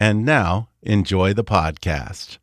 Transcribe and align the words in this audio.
And 0.00 0.24
now, 0.24 0.70
enjoy 0.82 1.34
the 1.34 1.44
podcast. 1.44 2.38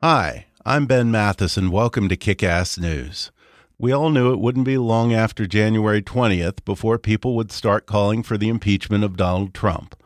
Hi, 0.00 0.46
I'm 0.64 0.86
Ben 0.86 1.10
Mathis, 1.10 1.56
and 1.56 1.72
welcome 1.72 2.08
to 2.08 2.16
Kick 2.16 2.44
Ass 2.44 2.78
News. 2.78 3.32
We 3.80 3.90
all 3.90 4.10
knew 4.10 4.32
it 4.32 4.38
wouldn't 4.38 4.64
be 4.64 4.78
long 4.78 5.12
after 5.12 5.44
January 5.44 6.02
20th 6.02 6.64
before 6.64 7.00
people 7.00 7.34
would 7.34 7.50
start 7.50 7.86
calling 7.86 8.22
for 8.22 8.38
the 8.38 8.48
impeachment 8.48 9.02
of 9.02 9.16
Donald 9.16 9.54
Trump. 9.54 10.00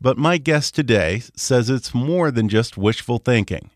But 0.00 0.16
my 0.16 0.38
guest 0.38 0.74
today 0.74 1.20
says 1.36 1.68
it's 1.68 1.94
more 1.94 2.30
than 2.30 2.48
just 2.48 2.78
wishful 2.78 3.18
thinking. 3.18 3.68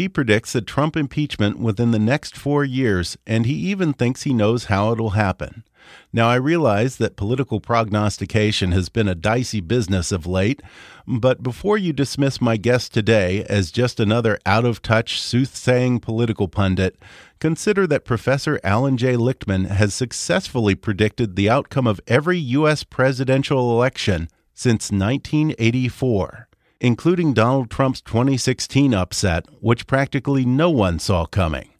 He 0.00 0.08
predicts 0.08 0.54
a 0.54 0.62
Trump 0.62 0.96
impeachment 0.96 1.58
within 1.58 1.90
the 1.90 1.98
next 1.98 2.34
four 2.34 2.64
years, 2.64 3.18
and 3.26 3.44
he 3.44 3.52
even 3.52 3.92
thinks 3.92 4.22
he 4.22 4.32
knows 4.32 4.64
how 4.64 4.92
it'll 4.92 5.10
happen. 5.10 5.62
Now, 6.10 6.26
I 6.26 6.36
realize 6.36 6.96
that 6.96 7.18
political 7.18 7.60
prognostication 7.60 8.72
has 8.72 8.88
been 8.88 9.08
a 9.08 9.14
dicey 9.14 9.60
business 9.60 10.10
of 10.10 10.26
late, 10.26 10.62
but 11.06 11.42
before 11.42 11.76
you 11.76 11.92
dismiss 11.92 12.40
my 12.40 12.56
guest 12.56 12.94
today 12.94 13.44
as 13.44 13.70
just 13.70 14.00
another 14.00 14.38
out 14.46 14.64
of 14.64 14.80
touch, 14.80 15.20
soothsaying 15.20 16.00
political 16.00 16.48
pundit, 16.48 16.96
consider 17.38 17.86
that 17.86 18.06
Professor 18.06 18.58
Allan 18.64 18.96
J. 18.96 19.16
Lichtman 19.16 19.66
has 19.66 19.92
successfully 19.92 20.74
predicted 20.74 21.36
the 21.36 21.50
outcome 21.50 21.86
of 21.86 22.00
every 22.06 22.38
U.S. 22.38 22.84
presidential 22.84 23.70
election 23.70 24.30
since 24.54 24.90
1984 24.90 26.48
including 26.80 27.34
Donald 27.34 27.70
Trump's 27.70 28.00
2016 28.00 28.94
upset, 28.94 29.46
which 29.60 29.86
practically 29.86 30.44
no 30.44 30.70
one 30.70 30.98
saw 30.98 31.26
coming. 31.26 31.70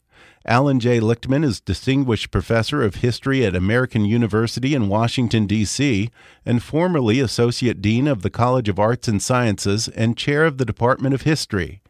Allan 0.45 0.79
J. 0.79 0.99
Lichtman 0.99 1.43
is 1.43 1.61
Distinguished 1.61 2.31
Professor 2.31 2.81
of 2.81 2.95
History 2.95 3.45
at 3.45 3.55
American 3.55 4.05
University 4.05 4.73
in 4.73 4.87
Washington, 4.87 5.45
D.C., 5.45 6.09
and 6.45 6.63
formerly 6.63 7.19
Associate 7.19 7.79
Dean 7.79 8.07
of 8.07 8.23
the 8.23 8.31
College 8.31 8.67
of 8.67 8.79
Arts 8.79 9.07
and 9.07 9.21
Sciences 9.21 9.87
and 9.89 10.17
Chair 10.17 10.45
of 10.45 10.57
the 10.57 10.65
Department 10.65 11.13
of 11.13 11.21
History. 11.21 11.81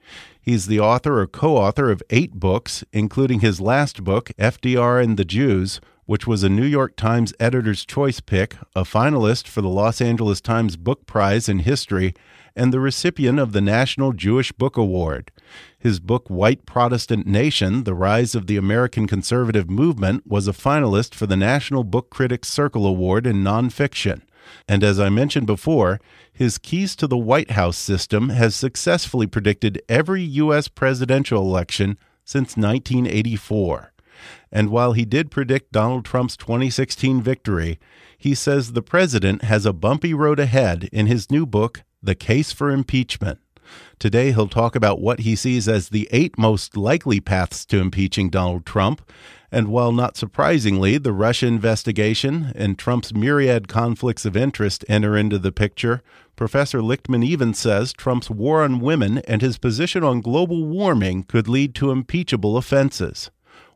He's 0.42 0.66
the 0.66 0.82
author 0.82 1.22
or 1.22 1.28
co 1.28 1.56
author 1.56 1.92
of 1.92 2.04
eight 2.10 2.34
books, 2.34 2.84
including 2.92 3.40
his 3.40 3.62
last 3.62 4.04
book, 4.04 4.32
FDR 4.38 5.02
and 5.02 5.16
the 5.16 5.24
Jews, 5.24 5.80
which 6.06 6.28
was 6.28 6.44
a 6.44 6.50
New 6.50 6.66
York 6.66 6.96
Times 6.96 7.34
Editor's 7.40 7.86
Choice 7.86 8.20
pick, 8.20 8.56
a 8.76 8.84
finalist 8.84 9.48
for 9.48 9.62
the 9.62 9.70
Los 9.70 10.02
Angeles 10.02 10.42
Times 10.42 10.78
Book 10.78 11.06
Prize 11.06 11.48
in 11.48 11.60
History, 11.60 12.14
and 12.56 12.74
the 12.74 12.80
recipient 12.80 13.40
of 13.40 13.54
the 13.54 13.62
National 13.62 14.12
Jewish 14.12 14.52
Book 14.52 14.78
Award. 14.78 15.32
His 15.78 16.00
book, 16.00 16.30
White 16.30 16.66
Protestant 16.66 17.26
Nation 17.26 17.84
The 17.84 17.94
Rise 17.94 18.36
of 18.36 18.48
the 18.48 18.58
American 18.58 19.08
Conservative 19.08 19.70
Movement, 19.70 20.28
was 20.28 20.48
a 20.48 20.54
finalist 20.54 21.16
for 21.16 21.28
the 21.28 21.38
National 21.38 21.84
Book 21.84 22.10
Critics 22.10 22.50
Circle 22.50 22.86
Award 22.86 23.26
in 23.26 23.44
Nonfiction. 23.44 24.22
And 24.68 24.84
as 24.84 25.00
I 25.00 25.10
mentioned 25.10 25.48
before, 25.48 26.00
his 26.34 26.58
Keys 26.58 26.96
to 26.98 27.08
the 27.08 27.18
White 27.18 27.52
House 27.52 27.78
system 27.78 28.30
has 28.30 28.56
successfully 28.56 29.28
predicted 29.28 29.82
every 29.88 30.24
U.S. 30.24 30.68
presidential 30.68 31.42
election 31.42 31.98
since 32.24 32.58
1984. 32.58 33.91
And 34.52 34.70
while 34.70 34.94
he 34.94 35.06
did 35.06 35.32
predict 35.32 35.72
Donald 35.72 36.06
Trump's 36.06 36.38
2016 36.38 37.22
victory, 37.22 37.80
he 38.18 38.36
says 38.36 38.74
the 38.74 38.82
president 38.82 39.44
has 39.44 39.66
a 39.66 39.74
bumpy 39.74 40.14
road 40.14 40.40
ahead 40.40 40.90
in 40.92 41.08
his 41.08 41.32
new 41.32 41.46
book, 41.46 41.84
The 42.04 42.16
Case 42.16 42.52
for 42.52 42.70
Impeachment. 42.70 43.40
Today, 44.00 44.32
he'll 44.32 44.48
talk 44.48 44.76
about 44.76 45.02
what 45.02 45.22
he 45.22 45.36
sees 45.36 45.68
as 45.68 45.90
the 45.90 46.08
eight 46.12 46.38
most 46.38 46.76
likely 46.76 47.20
paths 47.20 47.66
to 47.68 47.80
impeaching 47.80 48.30
Donald 48.30 48.66
Trump. 48.66 49.02
And 49.52 49.68
while 49.68 49.92
not 49.92 50.18
surprisingly, 50.18 50.98
the 50.98 51.12
Russia 51.12 51.48
investigation 51.48 52.54
and 52.56 52.78
Trump's 52.78 53.14
myriad 53.14 53.68
conflicts 53.68 54.26
of 54.26 54.38
interest 54.38 54.86
enter 54.88 55.18
into 55.18 55.38
the 55.38 55.52
picture, 55.52 56.02
Professor 56.36 56.80
Lichtman 56.80 57.24
even 57.24 57.54
says 57.54 57.94
Trump's 57.94 58.30
war 58.30 58.64
on 58.64 58.80
women 58.80 59.20
and 59.20 59.42
his 59.42 59.58
position 59.58 60.04
on 60.04 60.22
global 60.22 60.66
warming 60.66 61.24
could 61.24 61.48
lead 61.48 61.76
to 61.76 61.92
impeachable 61.92 62.58
offenses. 62.58 63.30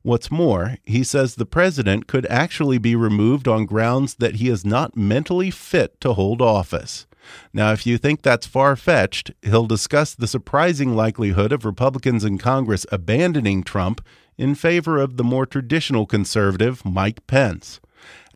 What's 0.05 0.29
more, 0.29 0.77
he 0.83 1.03
says 1.03 1.33
the 1.33 1.47
president 1.47 2.05
could 2.05 2.27
actually 2.27 2.77
be 2.77 2.95
removed 2.95 3.47
on 3.47 3.65
grounds 3.65 4.13
that 4.19 4.35
he 4.35 4.49
is 4.49 4.63
not 4.63 4.95
mentally 4.95 5.49
fit 5.49 5.99
to 6.01 6.13
hold 6.13 6.43
office. 6.43 7.07
Now, 7.51 7.71
if 7.71 7.87
you 7.87 7.97
think 7.97 8.21
that's 8.21 8.45
far 8.45 8.75
fetched, 8.75 9.31
he'll 9.41 9.65
discuss 9.65 10.13
the 10.13 10.27
surprising 10.27 10.95
likelihood 10.95 11.51
of 11.51 11.65
Republicans 11.65 12.23
in 12.23 12.37
Congress 12.37 12.85
abandoning 12.91 13.63
Trump 13.63 13.99
in 14.37 14.53
favor 14.53 14.99
of 14.99 15.17
the 15.17 15.23
more 15.23 15.47
traditional 15.47 16.05
conservative 16.05 16.85
Mike 16.85 17.25
Pence. 17.25 17.79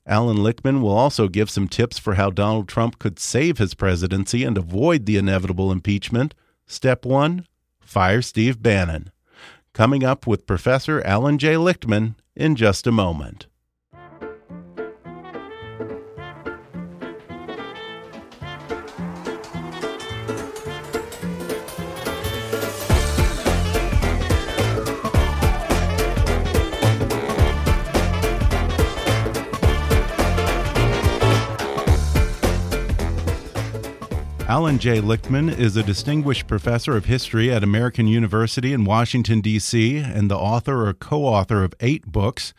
Allan 0.07 0.37
Lichtman 0.37 0.81
will 0.81 0.97
also 0.97 1.27
give 1.27 1.51
some 1.51 1.67
tips 1.67 1.99
for 1.99 2.15
how 2.15 2.31
Donald 2.31 2.67
Trump 2.67 2.97
could 2.97 3.19
save 3.19 3.59
his 3.59 3.75
presidency 3.75 4.43
and 4.43 4.57
avoid 4.57 5.05
the 5.05 5.17
inevitable 5.17 5.71
impeachment. 5.71 6.33
Step 6.65 7.05
one 7.05 7.45
fire 7.79 8.23
Steve 8.23 8.59
Bannon. 8.59 9.11
Coming 9.73 10.03
up 10.03 10.25
with 10.25 10.47
Professor 10.47 11.01
Allan 11.05 11.37
J. 11.37 11.53
Lichtman 11.53 12.15
in 12.35 12.55
just 12.55 12.87
a 12.87 12.91
moment. 12.91 13.47
Allan 34.49 34.79
J. 34.79 34.99
Lichtman 34.99 35.55
is 35.55 35.77
a 35.77 35.83
distinguished 35.83 36.47
professor 36.47 36.97
of 36.97 37.05
history 37.05 37.51
at 37.51 37.63
American 37.63 38.07
University 38.07 38.73
in 38.73 38.83
Washington, 38.83 39.41
D.C., 39.41 39.97
and 39.97 40.27
the 40.27 40.35
author 40.35 40.87
or 40.89 40.93
co 40.95 41.23
author 41.23 41.63
of 41.63 41.75
eight 41.81 42.07
books. 42.07 42.51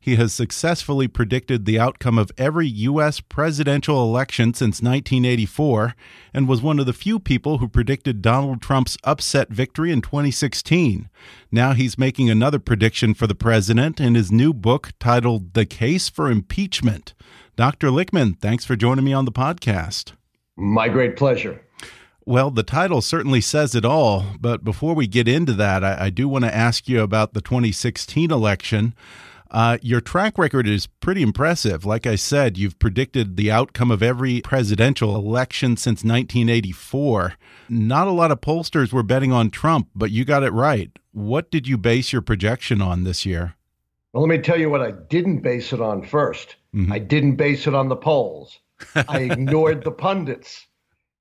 He 0.00 0.16
has 0.16 0.32
successfully 0.32 1.06
predicted 1.06 1.64
the 1.64 1.78
outcome 1.78 2.18
of 2.18 2.32
every 2.36 2.66
U.S. 2.66 3.20
presidential 3.20 4.02
election 4.02 4.54
since 4.54 4.82
1984 4.82 5.94
and 6.34 6.48
was 6.48 6.62
one 6.62 6.80
of 6.80 6.86
the 6.86 6.92
few 6.92 7.20
people 7.20 7.58
who 7.58 7.68
predicted 7.68 8.22
Donald 8.22 8.60
Trump's 8.60 8.98
upset 9.04 9.48
victory 9.48 9.92
in 9.92 10.00
2016. 10.00 11.08
Now 11.52 11.74
he's 11.74 11.96
making 11.96 12.28
another 12.28 12.58
prediction 12.58 13.14
for 13.14 13.28
the 13.28 13.36
president 13.36 14.00
in 14.00 14.16
his 14.16 14.32
new 14.32 14.52
book 14.52 14.94
titled 14.98 15.54
The 15.54 15.64
Case 15.64 16.08
for 16.08 16.28
Impeachment. 16.28 17.14
Dr. 17.54 17.90
Lichtman, 17.90 18.36
thanks 18.40 18.64
for 18.64 18.74
joining 18.74 19.04
me 19.04 19.12
on 19.12 19.26
the 19.26 19.30
podcast. 19.30 20.14
My 20.56 20.88
great 20.88 21.16
pleasure. 21.16 21.60
Well, 22.24 22.50
the 22.50 22.64
title 22.64 23.02
certainly 23.02 23.40
says 23.40 23.74
it 23.74 23.84
all, 23.84 24.24
but 24.40 24.64
before 24.64 24.94
we 24.94 25.06
get 25.06 25.28
into 25.28 25.52
that, 25.52 25.84
I, 25.84 26.06
I 26.06 26.10
do 26.10 26.28
want 26.28 26.44
to 26.44 26.54
ask 26.54 26.88
you 26.88 27.02
about 27.02 27.34
the 27.34 27.40
2016 27.40 28.32
election. 28.32 28.94
Uh, 29.48 29.78
your 29.80 30.00
track 30.00 30.36
record 30.36 30.66
is 30.66 30.86
pretty 30.86 31.22
impressive. 31.22 31.84
Like 31.84 32.04
I 32.04 32.16
said, 32.16 32.58
you've 32.58 32.78
predicted 32.80 33.36
the 33.36 33.50
outcome 33.50 33.92
of 33.92 34.02
every 34.02 34.40
presidential 34.40 35.14
election 35.14 35.76
since 35.76 36.02
1984. 36.02 37.34
Not 37.68 38.08
a 38.08 38.10
lot 38.10 38.32
of 38.32 38.40
pollsters 38.40 38.92
were 38.92 39.04
betting 39.04 39.32
on 39.32 39.50
Trump, 39.50 39.88
but 39.94 40.10
you 40.10 40.24
got 40.24 40.42
it 40.42 40.52
right. 40.52 40.90
What 41.12 41.50
did 41.50 41.68
you 41.68 41.78
base 41.78 42.12
your 42.12 42.22
projection 42.22 42.82
on 42.82 43.04
this 43.04 43.24
year? 43.24 43.54
Well, 44.12 44.26
let 44.26 44.36
me 44.36 44.42
tell 44.42 44.58
you 44.58 44.68
what 44.68 44.82
I 44.82 44.90
didn't 44.90 45.42
base 45.42 45.72
it 45.72 45.80
on 45.80 46.02
1st 46.02 46.56
mm 46.74 46.86
-hmm. 46.86 46.92
I 46.92 46.98
didn't 46.98 47.36
base 47.36 47.68
it 47.68 47.74
on 47.74 47.88
the 47.88 47.96
polls. 47.96 48.58
I 48.94 49.20
ignored 49.20 49.84
the 49.84 49.92
pundits 49.92 50.66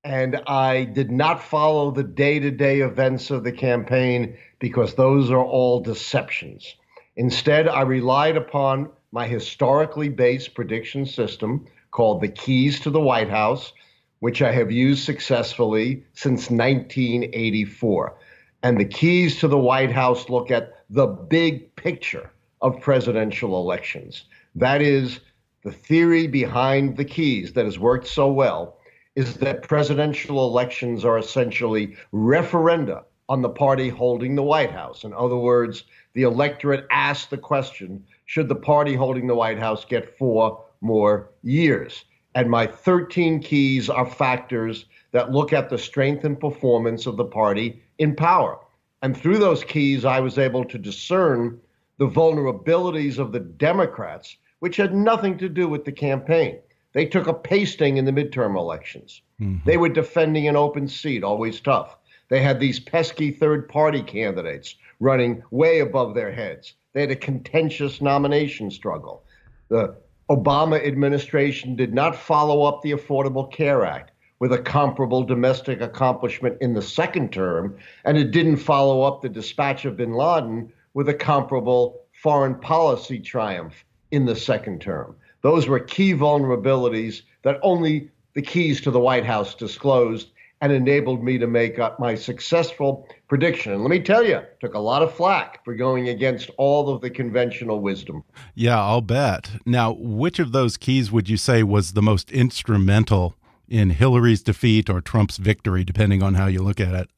and 0.04 0.40
I 0.46 0.84
did 0.84 1.12
not 1.12 1.42
follow 1.42 1.90
the 1.90 2.04
day 2.04 2.40
to 2.40 2.52
day 2.52 2.82
events 2.82 3.32
of 3.32 3.44
the 3.44 3.52
campaign 3.52 4.38
because 4.60 4.94
those 4.94 5.32
are 5.32 5.44
all 5.44 5.80
deceptions. 5.80 6.76
Instead, 7.16 7.68
I 7.68 7.82
relied 7.82 8.38
upon 8.38 8.90
my 9.12 9.28
historically 9.28 10.10
based 10.10 10.54
prediction 10.54 11.06
system 11.06 11.66
called 11.92 12.22
the 12.22 12.28
Keys 12.28 12.80
to 12.82 12.90
the 12.92 13.00
White 13.00 13.30
House, 13.30 13.74
which 14.20 14.42
I 14.42 14.52
have 14.52 14.72
used 14.72 15.06
successfully 15.06 16.04
since 16.14 16.52
1984. 16.52 18.18
And 18.62 18.80
the 18.80 18.86
keys 18.86 19.40
to 19.40 19.48
the 19.48 19.58
White 19.58 19.92
House 19.92 20.30
look 20.30 20.52
at 20.52 20.74
the 20.90 21.08
big 21.08 21.76
picture 21.76 22.32
of 22.62 22.82
presidential 22.82 23.60
elections. 23.60 24.26
That 24.56 24.82
is, 24.82 25.20
the 25.66 25.72
theory 25.72 26.28
behind 26.28 26.96
the 26.96 27.04
keys 27.04 27.54
that 27.54 27.66
has 27.66 27.80
worked 27.80 28.08
so 28.08 28.32
well 28.32 28.78
is 29.16 29.38
that 29.38 29.64
presidential 29.64 30.48
elections 30.48 31.04
are 31.04 31.18
essentially 31.18 31.96
referenda 32.14 33.04
on 33.30 33.42
the 33.42 33.50
party 33.50 33.90
holding 33.90 34.36
the 34.36 34.44
White 34.44 34.70
House. 34.70 35.04
In 35.04 35.12
other 35.12 35.36
words, 35.36 35.86
the 36.14 36.22
electorate 36.22 36.86
asked 36.92 37.32
the 37.32 37.38
question 37.38 38.04
should 38.26 38.48
the 38.48 38.56
party 38.56 38.94
holding 38.94 39.26
the 39.26 39.34
White 39.34 39.58
House 39.58 39.86
get 39.86 40.16
four 40.20 40.64
more 40.82 41.32
years? 41.42 42.06
And 42.36 42.48
my 42.48 42.68
13 42.68 43.40
keys 43.40 43.90
are 43.90 44.06
factors 44.06 44.86
that 45.14 45.32
look 45.32 45.52
at 45.52 45.72
the 45.72 45.80
strength 45.80 46.26
and 46.26 46.40
performance 46.40 47.08
of 47.08 47.18
the 47.18 47.26
party 47.26 47.82
in 47.98 48.16
power. 48.16 48.60
And 49.02 49.18
through 49.18 49.40
those 49.40 49.64
keys, 49.64 50.06
I 50.06 50.20
was 50.20 50.38
able 50.38 50.66
to 50.66 50.78
discern 50.78 51.60
the 51.98 52.08
vulnerabilities 52.08 53.18
of 53.18 53.32
the 53.32 53.40
Democrats, 53.40 54.38
which 54.60 54.78
had 54.78 54.94
nothing 54.94 55.38
to 55.38 55.50
do 55.50 55.68
with 55.68 55.86
the 55.86 55.92
campaign. 55.92 56.60
They 56.94 57.06
took 57.06 57.28
a 57.28 57.34
pasting 57.34 57.98
in 57.98 58.06
the 58.06 58.12
midterm 58.12 58.58
elections. 58.58 59.22
Mm-hmm. 59.42 59.68
They 59.68 59.78
were 59.78 59.90
defending 59.90 60.48
an 60.48 60.56
open 60.56 60.88
seat, 60.88 61.24
always 61.24 61.60
tough. 61.60 61.98
They 62.30 62.42
had 62.42 62.60
these 62.60 62.80
pesky 62.80 63.32
third 63.32 63.68
party 63.68 64.02
candidates 64.02 64.76
running 65.00 65.44
way 65.52 65.80
above 65.80 66.16
their 66.16 66.32
heads. 66.32 66.74
They 66.94 67.02
had 67.02 67.12
a 67.12 67.16
contentious 67.16 68.02
nomination 68.02 68.72
struggle. 68.72 69.24
The 69.68 69.96
Obama 70.30 70.84
administration 70.86 71.76
did 71.76 71.94
not 71.94 72.16
follow 72.16 72.64
up 72.64 72.82
the 72.82 72.94
Affordable 72.94 73.52
Care 73.52 73.86
Act 73.86 74.12
with 74.40 74.54
a 74.54 74.58
comparable 74.58 75.24
domestic 75.24 75.82
accomplishment 75.82 76.58
in 76.62 76.74
the 76.74 76.82
second 76.82 77.32
term, 77.32 77.78
and 78.06 78.18
it 78.18 78.32
didn't 78.32 78.58
follow 78.58 79.02
up 79.02 79.22
the 79.22 79.30
dispatch 79.30 79.86
of 79.86 79.98
bin 79.98 80.14
Laden 80.14 80.72
with 80.94 81.10
a 81.10 81.14
comparable 81.14 82.02
foreign 82.14 82.56
policy 82.56 83.20
triumph 83.20 83.84
in 84.12 84.26
the 84.26 84.36
second 84.36 84.82
term. 84.82 85.16
Those 85.42 85.68
were 85.68 85.80
key 85.80 86.14
vulnerabilities 86.14 87.22
that 87.44 87.60
only 87.62 88.10
the 88.34 88.42
keys 88.42 88.82
to 88.82 88.92
the 88.92 89.00
White 89.00 89.26
House 89.26 89.56
disclosed 89.56 90.30
and 90.62 90.72
enabled 90.72 91.24
me 91.24 91.38
to 91.38 91.48
make 91.48 91.80
up 91.80 92.00
my 92.00 92.16
successful 92.16 93.08
prediction. 93.28 93.74
And 93.74 93.82
let 93.82 93.90
me 93.90 94.00
tell 94.00 94.24
you, 94.26 94.42
took 94.60 94.74
a 94.74 94.80
lot 94.80 95.04
of 95.04 95.14
flack 95.14 95.64
for 95.66 95.76
going 95.76 96.10
against 96.10 96.50
all 96.58 96.90
of 96.90 97.02
the 97.02 97.10
conventional 97.10 97.82
wisdom. 97.82 98.24
Yeah, 98.56 98.82
I'll 98.82 99.02
bet. 99.02 99.52
Now, 99.66 99.94
which 99.94 100.40
of 100.40 100.54
those 100.54 100.78
keys 100.78 101.12
would 101.12 101.30
you 101.30 101.38
say 101.38 101.62
was 101.62 101.94
the 101.94 102.02
most 102.02 102.32
instrumental 102.32 103.36
in 103.68 103.92
Hillary's 103.92 104.42
defeat 104.42 104.90
or 104.90 105.02
Trump's 105.02 105.38
victory, 105.38 105.84
depending 105.84 106.24
on 106.24 106.36
how 106.36 106.48
you 106.48 106.64
look 106.64 106.80
at 106.80 106.96
it? 106.96 107.10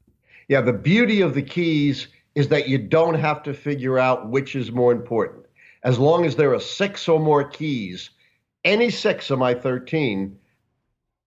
Yeah, 0.48 0.62
the 0.62 0.74
beauty 0.74 1.22
of 1.22 1.34
the 1.34 1.42
keys 1.42 2.08
is 2.36 2.48
that 2.50 2.68
you 2.68 2.78
don't 2.78 3.16
have 3.16 3.44
to 3.44 3.54
figure 3.54 4.00
out 4.00 4.30
which 4.30 4.56
is 4.56 4.72
more 4.72 4.92
important. 4.92 5.47
As 5.84 6.00
long 6.00 6.26
as 6.26 6.36
there 6.36 6.54
are 6.54 6.60
six 6.60 7.08
or 7.08 7.20
more 7.20 7.44
keys, 7.44 8.10
any 8.64 8.90
six 8.90 9.30
of 9.30 9.40
my 9.40 9.54
13, 9.54 10.38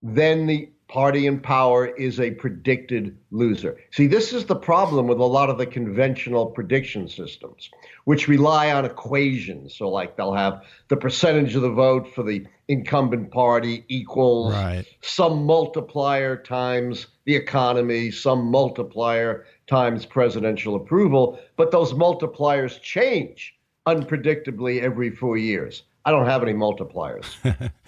then 0.02 0.46
the 0.46 0.70
party 0.90 1.26
in 1.26 1.38
power 1.38 1.86
is 1.86 2.18
a 2.18 2.32
predicted 2.32 3.16
loser. 3.30 3.78
See, 3.92 4.08
this 4.08 4.32
is 4.32 4.44
the 4.44 4.56
problem 4.56 5.06
with 5.06 5.20
a 5.20 5.24
lot 5.24 5.48
of 5.48 5.56
the 5.56 5.66
conventional 5.66 6.46
prediction 6.46 7.06
systems, 7.08 7.70
which 8.04 8.26
rely 8.26 8.72
on 8.72 8.84
equations. 8.84 9.76
So, 9.76 9.88
like, 9.88 10.16
they'll 10.16 10.34
have 10.34 10.64
the 10.88 10.96
percentage 10.96 11.54
of 11.54 11.62
the 11.62 11.70
vote 11.70 12.12
for 12.12 12.24
the 12.24 12.44
incumbent 12.66 13.30
party 13.30 13.84
equals 13.88 14.52
right. 14.52 14.84
some 15.00 15.44
multiplier 15.44 16.36
times 16.36 17.06
the 17.24 17.36
economy, 17.36 18.10
some 18.10 18.50
multiplier 18.50 19.46
times 19.68 20.04
presidential 20.04 20.74
approval. 20.74 21.38
But 21.56 21.70
those 21.70 21.92
multipliers 21.92 22.80
change 22.82 23.54
unpredictably 23.94 24.80
every 24.80 25.10
four 25.10 25.36
years. 25.36 25.82
I 26.04 26.10
don't 26.10 26.26
have 26.26 26.42
any 26.42 26.54
multipliers. 26.54 27.26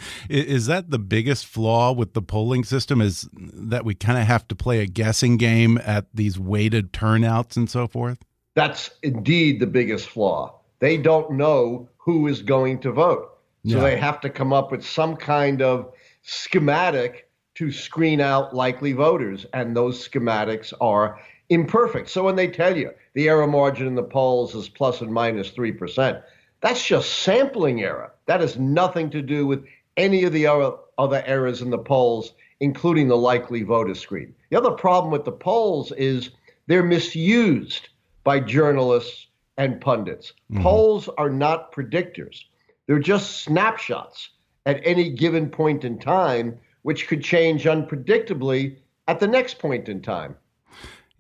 is 0.29 0.67
that 0.67 0.91
the 0.91 0.99
biggest 0.99 1.47
flaw 1.47 1.93
with 1.93 2.13
the 2.13 2.21
polling 2.21 2.63
system? 2.65 3.01
Is 3.01 3.29
that 3.33 3.85
we 3.85 3.95
kind 3.95 4.19
of 4.19 4.27
have 4.27 4.47
to 4.49 4.55
play 4.55 4.81
a 4.81 4.87
guessing 4.87 5.39
game 5.39 5.79
at 5.79 6.07
these 6.13 6.39
weighted 6.39 6.93
turnouts 6.93 7.57
and 7.57 7.71
so 7.71 7.87
forth? 7.87 8.19
That's 8.55 8.91
indeed 9.03 9.61
the 9.61 9.67
biggest 9.67 10.09
flaw. 10.09 10.55
They 10.81 10.99
don't 10.99 11.33
know 11.33 11.89
who 11.97 12.27
is 12.27 12.43
going 12.43 12.81
to 12.81 12.93
vote. 12.93 13.31
So 13.67 13.77
yeah. 13.77 13.83
they 13.83 13.97
have 13.97 14.21
to 14.23 14.31
come 14.31 14.53
up 14.53 14.73
with 14.73 14.85
some 14.85 15.17
kind 15.17 15.63
of 15.63 15.93
schematic 16.23 17.29
to 17.55 17.71
screen 17.71 18.21
out 18.21 18.55
likely 18.55 18.93
voters. 18.93 19.47
And 19.55 19.75
those 19.75 20.07
schematics 20.07 20.73
are 20.81 21.19
imperfect. 21.49 22.11
So 22.11 22.25
when 22.25 22.37
they 22.37 22.49
tell 22.49 22.77
you 22.77 22.91
the 23.15 23.29
error 23.29 23.47
margin 23.47 23.87
in 23.87 23.95
the 23.95 24.03
polls 24.03 24.55
is 24.55 24.69
plus 24.69 25.01
and 25.01 25.13
minus 25.13 25.51
3%, 25.51 26.23
that's 26.61 26.85
just 26.85 27.19
sampling 27.21 27.83
error. 27.83 28.13
That 28.27 28.41
has 28.41 28.59
nothing 28.59 29.11
to 29.11 29.23
do 29.23 29.47
with 29.47 29.65
any 29.97 30.25
of 30.25 30.33
the 30.33 30.47
other, 30.47 30.73
other 30.97 31.23
errors 31.27 31.61
in 31.61 31.71
the 31.71 31.79
polls, 31.79 32.35
including 32.61 33.09
the 33.09 33.17
likely 33.17 33.63
voter 33.63 33.95
screen. 33.95 34.35
The 34.51 34.57
other 34.57 34.71
problem 34.71 35.13
with 35.13 35.25
the 35.25 35.33
polls 35.33 35.93
is 35.93 36.31
they're 36.67 36.83
misused 36.83 37.89
by 38.25 38.41
journalists 38.41 39.27
and 39.59 39.81
pundits. 39.81 40.33
Mm-hmm. 40.51 40.63
Polls 40.63 41.09
are 41.19 41.31
not 41.31 41.73
predictors, 41.73 42.45
they're 42.87 42.99
just 42.99 43.43
snapshots 43.43 44.31
at 44.67 44.81
any 44.85 45.11
given 45.11 45.49
point 45.49 45.85
in 45.85 45.99
time, 45.99 46.59
which 46.83 47.09
could 47.09 47.23
change 47.23 47.65
unpredictably 47.65 48.77
at 49.09 49.21
the 49.21 49.27
next 49.27 49.59
point 49.59 49.89
in 49.89 50.01
time. 50.01 50.37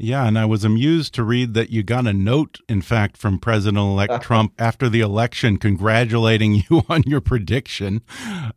Yeah, 0.02 0.26
and 0.26 0.37
I 0.37 0.47
was 0.47 0.64
amused 0.64 1.14
to 1.14 1.23
read 1.23 1.54
that 1.54 1.71
you 1.71 1.85
got 1.85 2.09
a 2.09 2.12
note, 2.12 2.59
in 2.68 2.82
fact, 2.82 3.16
from 3.16 3.38
President 3.38 3.78
elect 3.78 4.21
Trump 4.21 4.52
after 4.59 4.88
the 4.88 5.00
election 5.00 5.59
congratulating 5.59 6.54
you 6.71 6.82
on 6.88 7.04
your 7.04 7.21
prediction. 7.21 8.02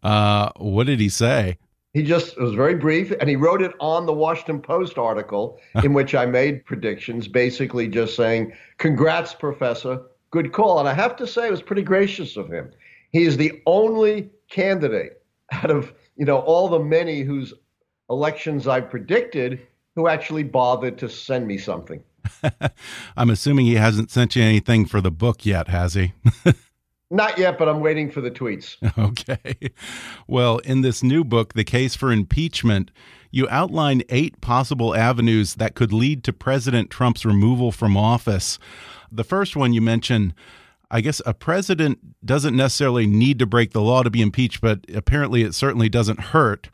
Uh, 0.01 0.49
what 0.55 0.87
did 0.87 0.99
he 0.99 1.07
say? 1.07 1.59
He 1.93 2.01
just 2.01 2.35
was 2.39 2.55
very 2.55 2.73
brief, 2.73 3.11
and 3.19 3.29
he 3.29 3.35
wrote 3.35 3.61
it 3.61 3.73
on 3.79 4.07
the 4.07 4.11
Washington 4.11 4.59
Post 4.59 4.97
article 4.97 5.59
in 5.83 5.93
which 5.93 6.15
I 6.15 6.25
made 6.25 6.65
predictions, 6.65 7.27
basically 7.27 7.87
just 7.89 8.15
saying, 8.15 8.51
Congrats, 8.79 9.35
Professor. 9.35 10.01
Good 10.31 10.51
call. 10.51 10.79
And 10.79 10.89
I 10.89 10.95
have 10.95 11.15
to 11.17 11.27
say, 11.27 11.47
it 11.47 11.51
was 11.51 11.61
pretty 11.61 11.83
gracious 11.83 12.37
of 12.37 12.51
him. 12.51 12.71
He 13.11 13.23
is 13.23 13.37
the 13.37 13.61
only 13.67 14.31
candidate 14.49 15.21
out 15.51 15.69
of 15.69 15.93
you 16.15 16.25
know 16.25 16.39
all 16.39 16.69
the 16.69 16.79
many 16.79 17.21
whose 17.21 17.53
elections 18.09 18.67
I 18.67 18.81
predicted 18.81 19.67
who 19.95 20.07
actually 20.07 20.43
bothered 20.43 20.97
to 20.99 21.09
send 21.09 21.47
me 21.47 21.57
something. 21.57 22.03
I'm 23.17 23.29
assuming 23.29 23.65
he 23.65 23.75
hasn't 23.75 24.11
sent 24.11 24.35
you 24.35 24.43
anything 24.43 24.85
for 24.85 25.01
the 25.01 25.11
book 25.11 25.45
yet, 25.45 25.67
has 25.67 25.93
he? 25.93 26.13
Not 27.11 27.37
yet, 27.37 27.57
but 27.57 27.69
I'm 27.69 27.81
waiting 27.81 28.09
for 28.09 28.21
the 28.21 28.31
tweets. 28.31 28.77
Okay. 28.97 29.71
Well, 30.27 30.57
in 30.59 30.81
this 30.81 31.03
new 31.03 31.23
book, 31.23 31.53
The 31.53 31.63
Case 31.63 31.95
for 31.95 32.11
Impeachment, 32.11 32.91
you 33.31 33.47
outline 33.49 34.01
eight 34.09 34.41
possible 34.41 34.95
avenues 34.95 35.55
that 35.55 35.75
could 35.75 35.93
lead 35.93 36.23
to 36.23 36.33
President 36.33 36.89
Trump's 36.89 37.25
removal 37.25 37.71
from 37.71 37.95
office. 37.95 38.57
The 39.11 39.23
first 39.23 39.55
one 39.55 39.73
you 39.73 39.81
mention, 39.81 40.33
I 40.89 41.01
guess 41.01 41.21
a 41.25 41.33
president 41.33 42.25
doesn't 42.25 42.55
necessarily 42.55 43.05
need 43.05 43.39
to 43.39 43.45
break 43.45 43.71
the 43.71 43.81
law 43.81 44.01
to 44.03 44.09
be 44.09 44.21
impeached, 44.21 44.61
but 44.61 44.79
apparently 44.93 45.43
it 45.43 45.53
certainly 45.53 45.89
doesn't 45.89 46.19
hurt. 46.19 46.69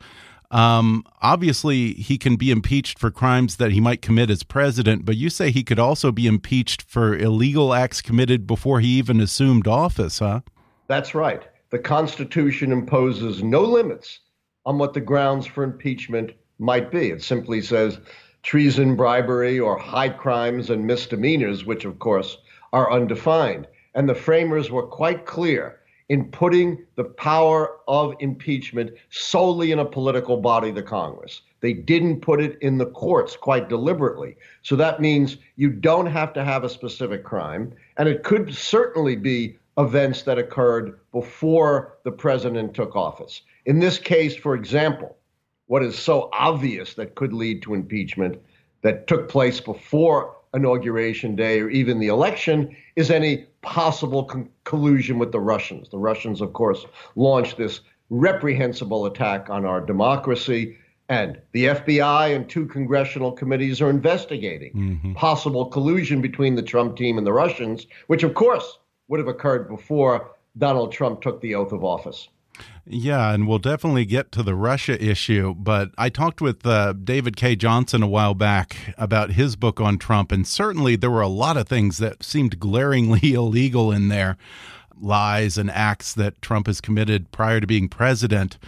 Um, 0.52 1.04
obviously, 1.22 1.94
he 1.94 2.18
can 2.18 2.36
be 2.36 2.50
impeached 2.50 2.98
for 2.98 3.10
crimes 3.10 3.56
that 3.56 3.72
he 3.72 3.80
might 3.80 4.02
commit 4.02 4.28
as 4.28 4.42
president, 4.42 5.06
but 5.06 5.16
you 5.16 5.30
say 5.30 5.50
he 5.50 5.64
could 5.64 5.78
also 5.78 6.12
be 6.12 6.26
impeached 6.26 6.82
for 6.82 7.16
illegal 7.16 7.72
acts 7.72 8.02
committed 8.02 8.46
before 8.46 8.80
he 8.80 8.88
even 8.98 9.18
assumed 9.18 9.66
office, 9.66 10.18
huh? 10.18 10.42
That's 10.88 11.14
right. 11.14 11.42
the 11.70 11.78
Constitution 11.78 12.70
imposes 12.70 13.42
no 13.42 13.62
limits 13.62 14.20
on 14.66 14.76
what 14.76 14.92
the 14.92 15.00
grounds 15.00 15.46
for 15.46 15.64
impeachment 15.64 16.32
might 16.58 16.90
be. 16.90 17.08
It 17.08 17.22
simply 17.22 17.62
says 17.62 17.98
treason, 18.42 18.94
bribery, 18.94 19.58
or 19.58 19.78
high 19.78 20.10
crimes 20.10 20.68
and 20.68 20.86
misdemeanors, 20.86 21.64
which 21.64 21.86
of 21.86 21.98
course 21.98 22.36
are 22.74 22.92
undefined. 22.92 23.66
And 23.94 24.06
the 24.06 24.14
framers 24.14 24.70
were 24.70 24.86
quite 24.86 25.24
clear 25.24 25.80
in 26.12 26.26
putting 26.26 26.84
the 26.96 27.04
power 27.04 27.78
of 27.88 28.14
impeachment 28.20 28.92
solely 29.08 29.72
in 29.72 29.78
a 29.78 29.84
political 29.84 30.36
body, 30.36 30.70
the 30.70 30.82
Congress. 30.82 31.40
They 31.60 31.72
didn't 31.72 32.20
put 32.20 32.38
it 32.38 32.58
in 32.60 32.76
the 32.76 32.90
courts 32.90 33.34
quite 33.34 33.70
deliberately. 33.70 34.36
So 34.60 34.76
that 34.76 35.00
means 35.00 35.38
you 35.56 35.70
don't 35.70 36.04
have 36.04 36.34
to 36.34 36.44
have 36.44 36.64
a 36.64 36.68
specific 36.68 37.24
crime. 37.24 37.72
And 37.96 38.10
it 38.10 38.24
could 38.24 38.54
certainly 38.54 39.16
be 39.16 39.56
events 39.78 40.20
that 40.24 40.36
occurred 40.36 41.00
before 41.12 41.96
the 42.04 42.12
president 42.12 42.74
took 42.74 42.94
office. 42.94 43.40
In 43.64 43.80
this 43.80 43.98
case, 43.98 44.36
for 44.36 44.54
example, 44.54 45.16
what 45.64 45.82
is 45.82 45.98
so 45.98 46.28
obvious 46.34 46.92
that 46.92 47.14
could 47.14 47.32
lead 47.32 47.62
to 47.62 47.72
impeachment 47.72 48.38
that 48.82 49.06
took 49.06 49.30
place 49.30 49.60
before 49.60 50.36
inauguration 50.54 51.34
day 51.34 51.60
or 51.60 51.70
even 51.70 51.98
the 51.98 52.08
election 52.08 52.76
is 52.96 53.10
any 53.10 53.46
possible 53.62 54.24
con- 54.24 54.48
collusion 54.64 55.18
with 55.18 55.32
the 55.32 55.40
Russians. 55.40 55.88
The 55.88 55.98
Russians, 55.98 56.40
of 56.40 56.52
course, 56.52 56.84
launched 57.16 57.56
this 57.56 57.80
reprehensible 58.10 59.06
attack 59.06 59.48
on 59.48 59.64
our 59.64 59.80
democracy. 59.80 60.76
And 61.08 61.40
the 61.52 61.66
FBI 61.66 62.34
and 62.34 62.48
two 62.48 62.66
congressional 62.66 63.32
committees 63.32 63.80
are 63.80 63.90
investigating 63.90 64.72
mm-hmm. 64.72 65.12
possible 65.14 65.66
collusion 65.66 66.20
between 66.20 66.54
the 66.54 66.62
Trump 66.62 66.96
team 66.96 67.18
and 67.18 67.26
the 67.26 67.32
Russians, 67.32 67.86
which, 68.06 68.22
of 68.22 68.34
course, 68.34 68.78
would 69.08 69.18
have 69.18 69.28
occurred 69.28 69.68
before 69.68 70.30
Donald 70.56 70.92
Trump 70.92 71.20
took 71.20 71.40
the 71.40 71.54
oath 71.54 71.72
of 71.72 71.84
office. 71.84 72.28
Yeah, 72.84 73.32
and 73.32 73.46
we'll 73.46 73.58
definitely 73.58 74.04
get 74.04 74.32
to 74.32 74.42
the 74.42 74.54
Russia 74.54 75.02
issue. 75.02 75.54
But 75.54 75.90
I 75.96 76.08
talked 76.08 76.40
with 76.40 76.66
uh, 76.66 76.94
David 76.94 77.36
Cay 77.36 77.54
Johnston 77.54 78.02
a 78.02 78.08
while 78.08 78.34
back 78.34 78.94
about 78.98 79.32
his 79.32 79.56
book 79.56 79.80
on 79.80 79.98
Trump, 79.98 80.32
and 80.32 80.46
certainly 80.46 80.96
there 80.96 81.10
were 81.10 81.20
a 81.20 81.28
lot 81.28 81.56
of 81.56 81.68
things 81.68 81.98
that 81.98 82.22
seemed 82.22 82.58
glaringly 82.58 83.20
illegal 83.34 83.92
in 83.92 84.08
there 84.08 84.36
lies 85.00 85.58
and 85.58 85.70
acts 85.70 86.14
that 86.14 86.40
Trump 86.40 86.66
has 86.66 86.80
committed 86.80 87.30
prior 87.32 87.60
to 87.60 87.66
being 87.66 87.88
president. 87.88 88.58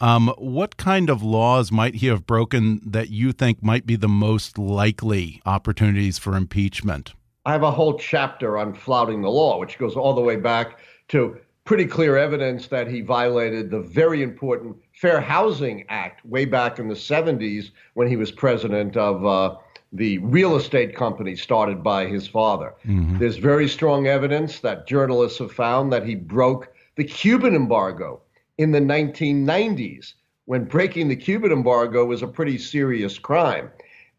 Um, 0.00 0.32
what 0.38 0.76
kind 0.76 1.10
of 1.10 1.22
laws 1.22 1.70
might 1.70 1.96
he 1.96 2.06
have 2.06 2.26
broken 2.26 2.80
that 2.86 3.10
you 3.10 3.32
think 3.32 3.62
might 3.62 3.86
be 3.86 3.96
the 3.96 4.08
most 4.08 4.56
likely 4.56 5.42
opportunities 5.44 6.18
for 6.18 6.36
impeachment? 6.36 7.12
I 7.44 7.52
have 7.52 7.62
a 7.62 7.70
whole 7.70 7.98
chapter 7.98 8.56
on 8.56 8.72
flouting 8.72 9.20
the 9.20 9.30
law, 9.30 9.58
which 9.58 9.78
goes 9.78 9.96
all 9.96 10.14
the 10.14 10.20
way 10.20 10.36
back 10.36 10.78
to 11.08 11.38
pretty 11.64 11.86
clear 11.86 12.16
evidence 12.16 12.66
that 12.68 12.88
he 12.88 13.00
violated 13.00 13.70
the 13.70 13.80
very 13.80 14.22
important 14.22 14.76
Fair 14.92 15.20
Housing 15.20 15.84
Act 15.88 16.24
way 16.24 16.44
back 16.44 16.78
in 16.78 16.88
the 16.88 16.94
70s 16.94 17.70
when 17.94 18.08
he 18.08 18.16
was 18.16 18.30
president 18.30 18.96
of 18.96 19.24
uh, 19.24 19.56
the 19.92 20.18
real 20.18 20.56
estate 20.56 20.94
company 20.94 21.36
started 21.36 21.82
by 21.82 22.06
his 22.06 22.26
father. 22.26 22.74
Mm-hmm. 22.86 23.18
There's 23.18 23.36
very 23.36 23.68
strong 23.68 24.06
evidence 24.06 24.60
that 24.60 24.86
journalists 24.86 25.38
have 25.38 25.52
found 25.52 25.92
that 25.92 26.06
he 26.06 26.14
broke 26.14 26.72
the 26.96 27.04
Cuban 27.04 27.54
embargo 27.54 28.20
in 28.58 28.72
the 28.72 28.80
1990s 28.80 30.14
when 30.44 30.64
breaking 30.64 31.08
the 31.08 31.16
Cuban 31.16 31.52
embargo 31.52 32.04
was 32.04 32.22
a 32.22 32.26
pretty 32.26 32.58
serious 32.58 33.18
crime. 33.18 33.70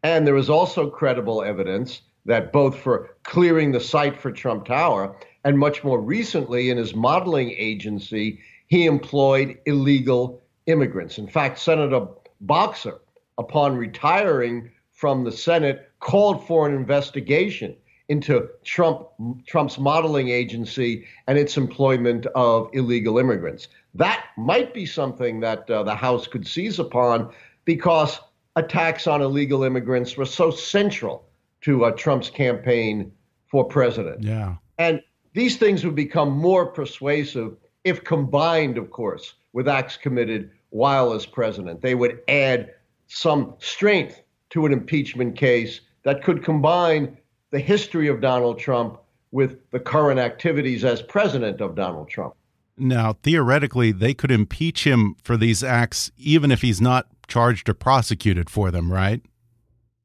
And 0.02 0.26
there 0.26 0.36
is 0.36 0.50
also 0.50 0.90
credible 0.90 1.42
evidence 1.42 2.02
that 2.24 2.52
both 2.52 2.78
for 2.78 3.16
clearing 3.22 3.72
the 3.72 3.80
site 3.80 4.18
for 4.18 4.30
Trump 4.30 4.64
Tower 4.64 5.16
and 5.44 5.58
much 5.58 5.82
more 5.84 6.00
recently 6.00 6.70
in 6.70 6.76
his 6.76 6.94
modeling 6.94 7.50
agency, 7.50 8.40
he 8.68 8.86
employed 8.86 9.58
illegal 9.66 10.42
immigrants. 10.66 11.18
In 11.18 11.26
fact, 11.26 11.58
Senator 11.58 12.06
Boxer, 12.40 13.00
upon 13.38 13.76
retiring 13.76 14.70
from 14.92 15.24
the 15.24 15.32
Senate, 15.32 15.90
called 16.00 16.46
for 16.46 16.68
an 16.68 16.74
investigation 16.74 17.76
into 18.08 18.48
Trump, 18.64 19.08
Trump's 19.46 19.78
modeling 19.78 20.28
agency 20.28 21.06
and 21.26 21.38
its 21.38 21.56
employment 21.56 22.26
of 22.34 22.68
illegal 22.72 23.18
immigrants. 23.18 23.68
That 23.94 24.24
might 24.36 24.74
be 24.74 24.86
something 24.86 25.40
that 25.40 25.70
uh, 25.70 25.82
the 25.82 25.94
House 25.94 26.26
could 26.26 26.46
seize 26.46 26.78
upon 26.78 27.32
because 27.64 28.20
attacks 28.56 29.06
on 29.06 29.22
illegal 29.22 29.64
immigrants 29.64 30.16
were 30.16 30.26
so 30.26 30.50
central 30.50 31.24
to 31.62 31.84
uh, 31.84 31.92
Trump's 31.92 32.28
campaign 32.28 33.12
for 33.46 33.64
president. 33.64 34.22
Yeah. 34.22 34.56
And 34.78 35.00
these 35.34 35.56
things 35.56 35.84
would 35.84 35.94
become 35.94 36.30
more 36.30 36.66
persuasive 36.66 37.56
if 37.84 38.04
combined, 38.04 38.78
of 38.78 38.90
course, 38.90 39.34
with 39.52 39.68
acts 39.68 39.96
committed 39.96 40.50
while 40.70 41.12
as 41.12 41.26
president. 41.26 41.82
They 41.82 41.94
would 41.94 42.20
add 42.28 42.74
some 43.08 43.54
strength 43.58 44.22
to 44.50 44.66
an 44.66 44.72
impeachment 44.72 45.36
case 45.36 45.80
that 46.04 46.22
could 46.22 46.44
combine 46.44 47.16
the 47.50 47.58
history 47.58 48.08
of 48.08 48.20
Donald 48.20 48.58
Trump 48.58 48.98
with 49.30 49.58
the 49.70 49.80
current 49.80 50.20
activities 50.20 50.84
as 50.84 51.02
president 51.02 51.60
of 51.60 51.74
Donald 51.74 52.08
Trump. 52.08 52.34
Now, 52.76 53.14
theoretically, 53.22 53.92
they 53.92 54.14
could 54.14 54.30
impeach 54.30 54.84
him 54.84 55.16
for 55.22 55.36
these 55.36 55.62
acts 55.62 56.10
even 56.16 56.50
if 56.50 56.62
he's 56.62 56.80
not 56.80 57.06
charged 57.28 57.68
or 57.68 57.74
prosecuted 57.74 58.48
for 58.48 58.70
them, 58.70 58.92
right? 58.92 59.22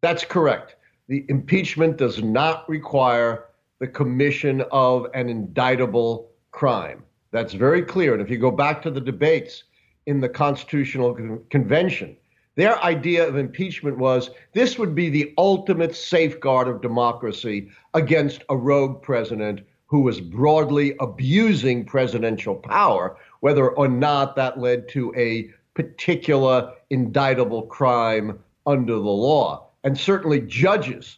That's 0.02 0.24
correct 0.24 0.78
the 1.08 1.26
impeachment 1.30 1.98
does 1.98 2.22
not 2.22 2.68
require 2.70 3.46
the 3.80 3.88
commission 3.88 4.64
of 4.72 5.08
an 5.14 5.30
indictable 5.30 6.32
crime. 6.52 7.04
That's 7.32 7.54
very 7.54 7.82
clear. 7.82 8.14
And 8.14 8.22
if 8.22 8.30
you 8.30 8.38
go 8.38 8.52
back 8.52 8.82
to 8.82 8.92
the 8.92 9.02
debates 9.02 9.64
in 10.06 10.20
the 10.20 10.30
Constitutional 10.30 11.14
Con- 11.14 11.44
Convention, 11.50 12.18
their 12.56 12.84
idea 12.84 13.28
of 13.28 13.38
impeachment 13.38 13.98
was 13.98 14.32
this 14.54 14.80
would 14.80 14.96
be 14.96 15.10
the 15.10 15.34
ultimate 15.38 15.96
safeguard 15.96 16.68
of 16.68 16.82
democracy 16.82 17.70
against 17.94 18.44
a 18.50 18.58
rogue 18.58 19.02
president 19.04 19.62
who 19.86 20.02
was 20.02 20.20
broadly 20.20 20.96
abusing 21.00 21.86
presidential 21.86 22.56
power, 22.56 23.18
whether 23.42 23.70
or 23.70 23.88
not 23.88 24.36
that 24.36 24.60
led 24.60 24.90
to 24.90 25.14
a 25.16 25.50
particular 25.76 26.74
indictable 26.90 27.62
crime 27.62 28.40
under 28.66 28.94
the 28.94 29.00
law 29.00 29.68
and 29.84 29.98
certainly 29.98 30.42
judges, 30.42 31.18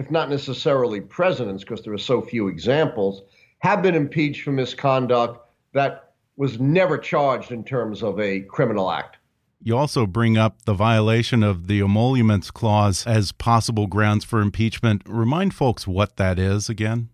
if 0.00 0.10
not 0.10 0.30
necessarily 0.30 0.98
presidents, 0.98 1.62
because 1.62 1.82
there 1.82 1.92
are 1.92 1.98
so 1.98 2.22
few 2.22 2.48
examples, 2.48 3.22
have 3.58 3.82
been 3.82 3.94
impeached 3.94 4.42
for 4.42 4.50
misconduct 4.50 5.46
that 5.74 6.14
was 6.38 6.58
never 6.58 6.96
charged 6.96 7.52
in 7.52 7.62
terms 7.62 8.02
of 8.02 8.18
a 8.18 8.40
criminal 8.40 8.90
act. 8.90 9.18
You 9.62 9.76
also 9.76 10.06
bring 10.06 10.38
up 10.38 10.62
the 10.62 10.72
violation 10.72 11.42
of 11.42 11.66
the 11.66 11.82
emoluments 11.82 12.50
clause 12.50 13.06
as 13.06 13.30
possible 13.30 13.86
grounds 13.86 14.24
for 14.24 14.40
impeachment. 14.40 15.02
Remind 15.04 15.52
folks 15.52 15.86
what 15.86 16.16
that 16.16 16.38
is 16.38 16.70
again. 16.70 17.10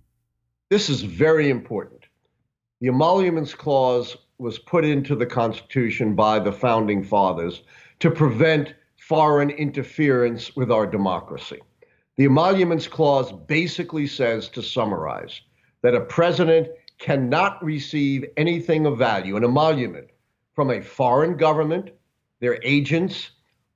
This 0.70 0.88
is 0.88 1.02
very 1.02 1.50
important. 1.50 2.04
The 2.80 2.86
emoluments 2.86 3.52
clause 3.52 4.16
was 4.38 4.60
put 4.60 4.84
into 4.84 5.16
the 5.16 5.26
Constitution 5.26 6.14
by 6.14 6.38
the 6.38 6.52
founding 6.52 7.02
fathers 7.02 7.62
to 7.98 8.12
prevent 8.12 8.74
foreign 8.96 9.50
interference 9.50 10.54
with 10.54 10.70
our 10.70 10.86
democracy. 10.86 11.58
The 12.16 12.24
Emoluments 12.24 12.88
Clause 12.88 13.30
basically 13.30 14.06
says, 14.06 14.48
to 14.50 14.62
summarize, 14.62 15.42
that 15.82 15.94
a 15.94 16.00
president 16.00 16.68
cannot 16.98 17.62
receive 17.62 18.24
anything 18.38 18.86
of 18.86 18.96
value, 18.96 19.36
an 19.36 19.44
emolument, 19.44 20.08
from 20.54 20.70
a 20.70 20.80
foreign 20.80 21.36
government, 21.36 21.90
their 22.40 22.58
agents, 22.62 23.32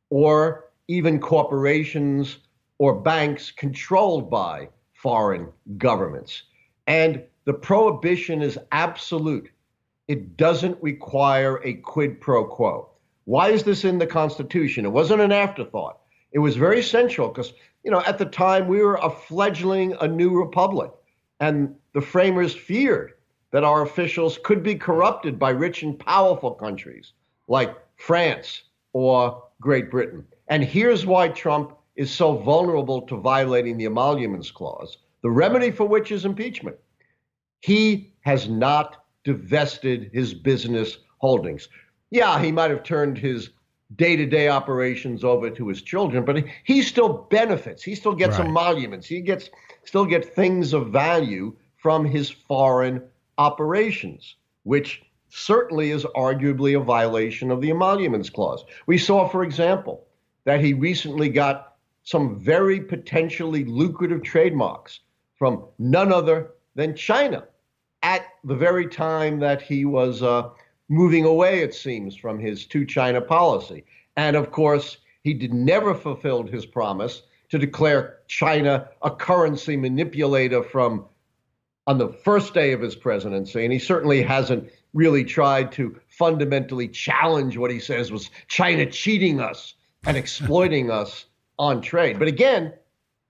or 0.08 0.70
even 0.88 1.20
corporations 1.20 2.38
or 2.78 3.00
banks 3.00 3.50
controlled 3.50 4.30
by 4.30 4.68
foreign 4.94 5.48
governments. 5.76 6.44
And 6.86 7.22
the 7.44 7.52
prohibition 7.52 8.40
is 8.40 8.58
absolute. 8.72 9.50
It 10.08 10.38
doesn't 10.38 10.82
require 10.82 11.60
a 11.62 11.74
quid 11.74 12.20
pro 12.20 12.46
quo. 12.46 12.90
Why 13.24 13.50
is 13.50 13.64
this 13.64 13.84
in 13.84 13.98
the 13.98 14.06
Constitution? 14.06 14.86
It 14.86 14.92
wasn't 14.92 15.20
an 15.20 15.30
afterthought. 15.30 16.00
It 16.32 16.38
was 16.38 16.56
very 16.56 16.82
central 16.82 17.28
because, 17.28 17.52
you 17.84 17.90
know, 17.90 18.02
at 18.02 18.18
the 18.18 18.26
time 18.26 18.68
we 18.68 18.82
were 18.82 18.96
a 18.96 19.10
fledgling, 19.10 19.94
a 20.00 20.08
new 20.08 20.30
republic, 20.30 20.90
and 21.40 21.74
the 21.94 22.00
framers 22.00 22.54
feared 22.54 23.12
that 23.50 23.64
our 23.64 23.82
officials 23.82 24.38
could 24.44 24.62
be 24.62 24.74
corrupted 24.74 25.38
by 25.38 25.50
rich 25.50 25.82
and 25.82 25.98
powerful 25.98 26.52
countries 26.52 27.12
like 27.48 27.76
France 27.96 28.62
or 28.92 29.42
Great 29.60 29.90
Britain. 29.90 30.24
And 30.48 30.62
here's 30.62 31.06
why 31.06 31.28
Trump 31.28 31.76
is 31.96 32.10
so 32.10 32.36
vulnerable 32.36 33.02
to 33.02 33.16
violating 33.16 33.76
the 33.76 33.86
Emoluments 33.86 34.50
Clause, 34.50 34.98
the 35.22 35.30
remedy 35.30 35.70
for 35.70 35.86
which 35.86 36.12
is 36.12 36.24
impeachment. 36.24 36.76
He 37.60 38.12
has 38.20 38.48
not 38.48 39.04
divested 39.24 40.10
his 40.12 40.32
business 40.32 40.98
holdings 41.18 41.68
yeah, 42.10 42.42
he 42.42 42.50
might 42.52 42.70
have 42.70 42.82
turned 42.82 43.16
his 43.16 43.50
day 43.96 44.16
to 44.16 44.26
day 44.26 44.48
operations 44.48 45.24
over 45.24 45.50
to 45.50 45.68
his 45.68 45.82
children, 45.82 46.24
but 46.24 46.44
he, 46.64 46.82
still 46.82 47.26
benefits. 47.30 47.82
He 47.82 47.94
still 47.94 48.14
gets 48.14 48.38
right. 48.38 48.46
emoluments. 48.46 49.06
He 49.06 49.20
gets 49.20 49.50
still 49.84 50.04
gets 50.04 50.28
things 50.28 50.72
of 50.72 50.88
value 50.88 51.56
from 51.76 52.04
his 52.04 52.30
foreign 52.30 53.02
operations, 53.38 54.36
which 54.64 55.02
certainly 55.30 55.90
is 55.90 56.04
arguably 56.16 56.76
a 56.76 56.84
violation 56.84 57.50
of 57.50 57.60
the 57.60 57.70
emoluments 57.70 58.28
clause. 58.28 58.64
We 58.86 58.98
saw, 58.98 59.28
for 59.28 59.42
example, 59.42 60.06
that 60.44 60.60
he 60.60 60.74
recently 60.74 61.28
got 61.28 61.76
some 62.02 62.38
very 62.38 62.80
potentially 62.80 63.64
lucrative 63.64 64.22
trademarks 64.22 65.00
from 65.36 65.64
none 65.78 66.12
other 66.12 66.52
than 66.74 66.94
China 66.94 67.44
at 68.02 68.26
the 68.44 68.54
very 68.54 68.86
time 68.86 69.38
that 69.40 69.62
he 69.62 69.84
was 69.84 70.22
uh, 70.22 70.50
moving 70.90 71.24
away, 71.24 71.62
it 71.62 71.72
seems, 71.72 72.14
from 72.14 72.38
his 72.38 72.66
two 72.66 72.84
China 72.84 73.20
policy. 73.20 73.84
And 74.16 74.36
of 74.36 74.50
course, 74.50 74.98
he 75.22 75.32
did 75.32 75.54
never 75.54 75.94
fulfilled 75.94 76.50
his 76.50 76.66
promise 76.66 77.22
to 77.50 77.58
declare 77.58 78.18
China 78.26 78.88
a 79.02 79.10
currency 79.10 79.76
manipulator 79.76 80.62
from 80.62 81.06
on 81.86 81.98
the 81.98 82.08
first 82.08 82.54
day 82.54 82.72
of 82.72 82.80
his 82.80 82.94
presidency. 82.94 83.64
And 83.64 83.72
he 83.72 83.78
certainly 83.78 84.22
hasn't 84.22 84.70
really 84.92 85.24
tried 85.24 85.72
to 85.72 85.98
fundamentally 86.08 86.88
challenge 86.88 87.56
what 87.56 87.70
he 87.70 87.80
says 87.80 88.10
was 88.10 88.30
China 88.48 88.84
cheating 88.86 89.40
us 89.40 89.74
and 90.04 90.16
exploiting 90.16 90.90
us 91.00 91.26
on 91.58 91.80
trade. 91.80 92.18
But 92.18 92.28
again, 92.28 92.72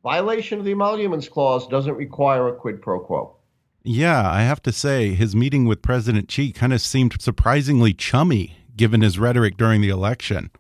violation 0.03 0.59
of 0.59 0.65
the 0.65 0.73
emoluments 0.73 1.29
clause 1.29 1.67
doesn't 1.69 1.95
require 1.95 2.49
a 2.49 2.55
quid 2.55 2.81
pro 2.81 3.01
quo. 3.01 3.37
Yeah, 3.83 4.31
I 4.31 4.43
have 4.43 4.63
to 4.63 4.73
say, 4.73 5.15
his 5.15 5.35
meeting 5.35 5.65
with 5.65 5.81
President 5.81 6.31
Xi 6.31 6.53
kind 6.53 6.73
of 6.73 6.83
seemed 6.83 7.21
surprisingly 7.21 7.95
chummy 7.95 8.59
given 8.77 9.01
his 9.01 9.19
rhetoric 9.19 9.57
during 9.57 9.81
the 9.81 9.89
election. 9.89 10.51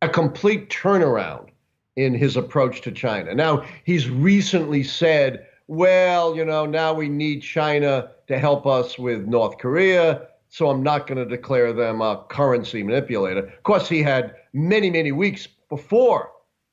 A 0.00 0.08
complete 0.08 0.70
turnaround 0.70 1.48
in 1.96 2.14
his 2.14 2.36
approach 2.36 2.80
to 2.82 2.90
China. 2.90 3.34
Now, 3.34 3.64
he's 3.84 4.08
recently 4.08 4.82
said, 4.82 5.46
well, 5.68 6.34
you 6.34 6.44
know, 6.44 6.64
now 6.64 6.94
we 6.94 7.08
need 7.08 7.40
China 7.40 8.10
to 8.28 8.38
help 8.38 8.66
us 8.66 8.98
with 8.98 9.26
North 9.26 9.58
Korea, 9.58 10.28
so 10.48 10.70
I'm 10.70 10.82
not 10.82 11.06
going 11.06 11.18
to 11.18 11.26
declare 11.26 11.72
them 11.74 12.00
a 12.00 12.24
currency 12.30 12.82
manipulator. 12.82 13.46
Of 13.46 13.62
course, 13.64 13.88
he 13.88 14.02
had 14.02 14.34
many, 14.54 14.90
many 14.90 15.12
weeks 15.12 15.46
before 15.68 16.31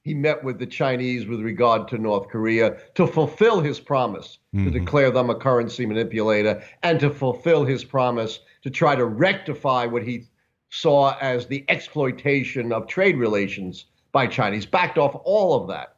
he 0.09 0.15
met 0.15 0.43
with 0.43 0.57
the 0.57 0.65
Chinese 0.65 1.27
with 1.27 1.39
regard 1.39 1.87
to 1.87 1.99
North 1.99 2.29
Korea 2.29 2.77
to 2.95 3.05
fulfill 3.05 3.61
his 3.61 3.79
promise 3.79 4.39
mm-hmm. 4.55 4.65
to 4.65 4.71
declare 4.71 5.11
them 5.11 5.29
a 5.29 5.35
currency 5.35 5.85
manipulator 5.85 6.63
and 6.81 6.99
to 6.99 7.11
fulfill 7.11 7.63
his 7.63 7.83
promise 7.83 8.39
to 8.63 8.71
try 8.71 8.95
to 8.95 9.05
rectify 9.05 9.85
what 9.85 10.01
he 10.01 10.25
saw 10.71 11.15
as 11.21 11.45
the 11.45 11.63
exploitation 11.69 12.73
of 12.73 12.87
trade 12.87 13.17
relations 13.17 13.85
by 14.11 14.25
Chinese. 14.25 14.65
Backed 14.65 14.97
off 14.97 15.15
all 15.25 15.61
of 15.61 15.67
that. 15.67 15.97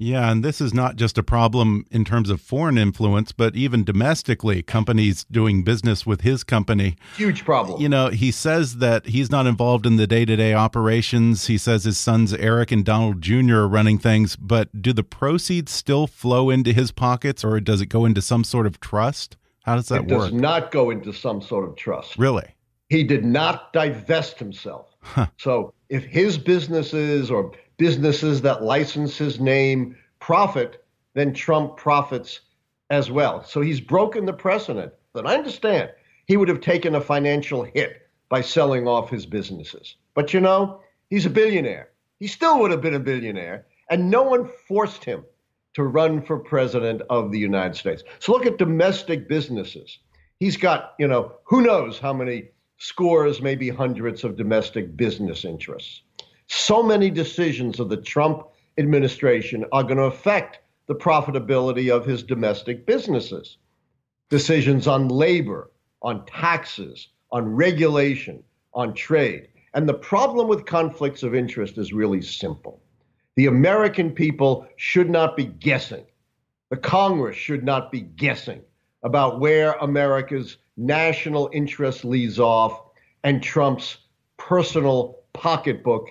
Yeah, 0.00 0.30
and 0.30 0.44
this 0.44 0.60
is 0.60 0.72
not 0.72 0.94
just 0.94 1.18
a 1.18 1.24
problem 1.24 1.84
in 1.90 2.04
terms 2.04 2.30
of 2.30 2.40
foreign 2.40 2.78
influence, 2.78 3.32
but 3.32 3.56
even 3.56 3.82
domestically, 3.82 4.62
companies 4.62 5.24
doing 5.24 5.64
business 5.64 6.06
with 6.06 6.20
his 6.20 6.44
company. 6.44 6.96
Huge 7.16 7.44
problem. 7.44 7.82
You 7.82 7.88
know, 7.88 8.08
he 8.08 8.30
says 8.30 8.76
that 8.76 9.06
he's 9.06 9.28
not 9.28 9.46
involved 9.46 9.86
in 9.86 9.96
the 9.96 10.06
day 10.06 10.24
to 10.24 10.36
day 10.36 10.54
operations. 10.54 11.48
He 11.48 11.58
says 11.58 11.82
his 11.82 11.98
sons, 11.98 12.32
Eric 12.32 12.70
and 12.70 12.84
Donald 12.84 13.20
Jr., 13.20 13.56
are 13.56 13.68
running 13.68 13.98
things, 13.98 14.36
but 14.36 14.80
do 14.80 14.92
the 14.92 15.02
proceeds 15.02 15.72
still 15.72 16.06
flow 16.06 16.48
into 16.48 16.72
his 16.72 16.92
pockets 16.92 17.42
or 17.42 17.58
does 17.58 17.80
it 17.80 17.86
go 17.86 18.04
into 18.04 18.22
some 18.22 18.44
sort 18.44 18.66
of 18.66 18.78
trust? 18.78 19.36
How 19.64 19.74
does 19.74 19.88
that 19.88 20.02
it 20.02 20.14
work? 20.14 20.28
It 20.28 20.30
does 20.30 20.40
not 20.40 20.70
go 20.70 20.90
into 20.90 21.12
some 21.12 21.42
sort 21.42 21.68
of 21.68 21.74
trust. 21.74 22.16
Really? 22.16 22.54
He 22.88 23.02
did 23.02 23.24
not 23.24 23.72
divest 23.72 24.38
himself. 24.38 24.94
Huh. 25.00 25.26
So 25.38 25.74
if 25.88 26.04
his 26.04 26.38
businesses 26.38 27.30
or 27.30 27.52
businesses 27.78 28.42
that 28.42 28.62
license 28.62 29.16
his 29.16 29.40
name 29.40 29.96
profit, 30.20 30.84
then 31.14 31.32
Trump 31.32 31.76
profits 31.76 32.40
as 32.90 33.10
well. 33.10 33.42
So 33.44 33.60
he's 33.60 33.80
broken 33.80 34.26
the 34.26 34.32
precedent. 34.32 34.92
But 35.12 35.26
I 35.26 35.34
understand 35.34 35.90
he 36.26 36.36
would 36.36 36.48
have 36.48 36.60
taken 36.60 36.94
a 36.94 37.00
financial 37.00 37.64
hit 37.64 38.08
by 38.28 38.42
selling 38.42 38.86
off 38.86 39.10
his 39.10 39.26
businesses. 39.26 39.96
But 40.14 40.34
you 40.34 40.40
know, 40.40 40.80
he's 41.08 41.26
a 41.26 41.30
billionaire. 41.30 41.90
He 42.20 42.26
still 42.26 42.60
would 42.60 42.70
have 42.70 42.82
been 42.82 42.94
a 42.94 43.00
billionaire, 43.00 43.66
and 43.90 44.10
no 44.10 44.22
one 44.22 44.50
forced 44.66 45.04
him 45.04 45.24
to 45.74 45.84
run 45.84 46.20
for 46.20 46.38
president 46.38 47.02
of 47.08 47.30
the 47.30 47.38
United 47.38 47.76
States. 47.76 48.02
So 48.18 48.32
look 48.32 48.46
at 48.46 48.58
domestic 48.58 49.28
businesses. 49.28 49.98
He's 50.40 50.56
got, 50.56 50.94
you 50.98 51.06
know, 51.06 51.32
who 51.44 51.62
knows 51.62 51.98
how 51.98 52.12
many 52.12 52.50
scores, 52.78 53.40
maybe 53.40 53.68
hundreds 53.68 54.24
of 54.24 54.36
domestic 54.36 54.96
business 54.96 55.44
interests. 55.44 56.02
So 56.48 56.82
many 56.82 57.10
decisions 57.10 57.78
of 57.78 57.88
the 57.88 57.96
Trump 57.98 58.46
administration 58.78 59.64
are 59.70 59.82
going 59.82 59.98
to 59.98 60.04
affect 60.04 60.60
the 60.86 60.94
profitability 60.94 61.94
of 61.94 62.06
his 62.06 62.22
domestic 62.22 62.86
businesses. 62.86 63.58
Decisions 64.30 64.86
on 64.86 65.08
labor, 65.08 65.70
on 66.02 66.24
taxes, 66.26 67.08
on 67.30 67.54
regulation, 67.54 68.42
on 68.72 68.94
trade. 68.94 69.48
And 69.74 69.86
the 69.86 69.94
problem 69.94 70.48
with 70.48 70.64
conflicts 70.64 71.22
of 71.22 71.34
interest 71.34 71.76
is 71.76 71.92
really 71.92 72.22
simple. 72.22 72.82
The 73.36 73.46
American 73.46 74.10
people 74.10 74.66
should 74.76 75.10
not 75.10 75.36
be 75.36 75.44
guessing. 75.44 76.04
The 76.70 76.76
Congress 76.76 77.36
should 77.36 77.62
not 77.62 77.92
be 77.92 78.00
guessing 78.00 78.62
about 79.02 79.38
where 79.38 79.72
America's 79.72 80.56
national 80.76 81.50
interest 81.52 82.04
leads 82.04 82.38
off 82.38 82.80
and 83.22 83.42
Trump's 83.42 83.98
personal 84.38 85.18
pocketbook 85.34 86.10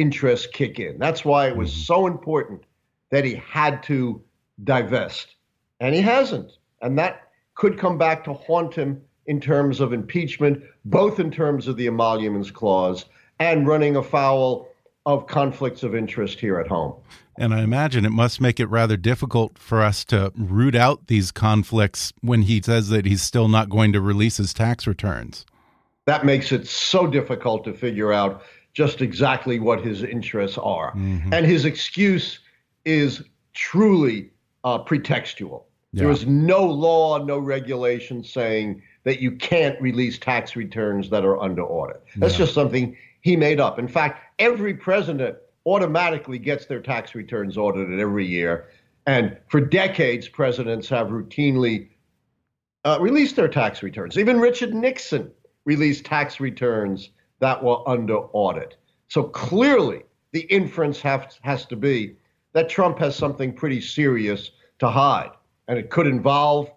interests 0.00 0.46
kick 0.46 0.78
in. 0.78 0.98
That's 0.98 1.24
why 1.24 1.48
it 1.48 1.56
was 1.56 1.70
mm-hmm. 1.70 1.80
so 1.82 2.06
important 2.06 2.64
that 3.10 3.24
he 3.24 3.34
had 3.34 3.82
to 3.84 4.22
divest. 4.64 5.34
And 5.80 5.94
he 5.94 6.00
hasn't. 6.00 6.52
And 6.80 6.98
that 6.98 7.28
could 7.54 7.78
come 7.78 7.98
back 7.98 8.24
to 8.24 8.32
haunt 8.32 8.74
him 8.74 9.02
in 9.26 9.40
terms 9.40 9.80
of 9.80 9.92
impeachment, 9.92 10.62
both 10.84 11.20
in 11.20 11.30
terms 11.30 11.68
of 11.68 11.76
the 11.76 11.86
emoluments 11.86 12.50
clause 12.50 13.04
and 13.38 13.66
running 13.66 13.96
afoul 13.96 14.68
of 15.06 15.26
conflicts 15.26 15.82
of 15.82 15.94
interest 15.94 16.40
here 16.40 16.58
at 16.58 16.68
home. 16.68 16.94
And 17.38 17.54
I 17.54 17.62
imagine 17.62 18.04
it 18.04 18.10
must 18.10 18.40
make 18.40 18.60
it 18.60 18.66
rather 18.66 18.96
difficult 18.96 19.56
for 19.56 19.82
us 19.82 20.04
to 20.06 20.32
root 20.36 20.74
out 20.74 21.06
these 21.06 21.30
conflicts 21.32 22.12
when 22.20 22.42
he 22.42 22.60
says 22.60 22.90
that 22.90 23.06
he's 23.06 23.22
still 23.22 23.48
not 23.48 23.70
going 23.70 23.92
to 23.92 24.00
release 24.00 24.36
his 24.36 24.52
tax 24.52 24.86
returns. 24.86 25.46
That 26.06 26.26
makes 26.26 26.52
it 26.52 26.66
so 26.66 27.06
difficult 27.06 27.64
to 27.64 27.72
figure 27.72 28.12
out 28.12 28.42
just 28.72 29.00
exactly 29.00 29.58
what 29.58 29.84
his 29.84 30.02
interests 30.02 30.58
are. 30.58 30.92
Mm-hmm. 30.94 31.32
And 31.32 31.46
his 31.46 31.64
excuse 31.64 32.40
is 32.84 33.22
truly 33.52 34.30
uh, 34.64 34.82
pretextual. 34.84 35.64
Yeah. 35.92 36.04
There 36.04 36.10
is 36.10 36.26
no 36.26 36.64
law, 36.64 37.18
no 37.24 37.38
regulation 37.38 38.22
saying 38.22 38.82
that 39.04 39.20
you 39.20 39.32
can't 39.32 39.80
release 39.80 40.18
tax 40.18 40.54
returns 40.54 41.10
that 41.10 41.24
are 41.24 41.40
under 41.40 41.64
audit. 41.64 42.02
That's 42.16 42.34
yeah. 42.34 42.38
just 42.38 42.54
something 42.54 42.96
he 43.22 43.36
made 43.36 43.60
up. 43.60 43.78
In 43.78 43.88
fact, 43.88 44.22
every 44.38 44.74
president 44.74 45.36
automatically 45.66 46.38
gets 46.38 46.66
their 46.66 46.80
tax 46.80 47.14
returns 47.14 47.56
audited 47.56 47.98
every 47.98 48.26
year. 48.26 48.68
And 49.06 49.36
for 49.48 49.60
decades, 49.60 50.28
presidents 50.28 50.88
have 50.88 51.08
routinely 51.08 51.88
uh, 52.84 52.98
released 53.00 53.36
their 53.36 53.48
tax 53.48 53.82
returns. 53.82 54.16
Even 54.16 54.40
Richard 54.40 54.74
Nixon 54.74 55.30
released 55.64 56.04
tax 56.04 56.40
returns 56.40 57.10
that 57.40 57.62
were 57.62 57.86
under 57.88 58.16
audit. 58.32 58.76
So 59.08 59.24
clearly, 59.24 60.04
the 60.32 60.42
inference 60.42 61.00
have, 61.00 61.36
has 61.42 61.66
to 61.66 61.76
be 61.76 62.16
that 62.52 62.68
Trump 62.68 62.98
has 62.98 63.16
something 63.16 63.52
pretty 63.52 63.80
serious 63.80 64.50
to 64.78 64.88
hide. 64.88 65.30
And 65.68 65.78
it 65.78 65.90
could 65.90 66.06
involve 66.06 66.70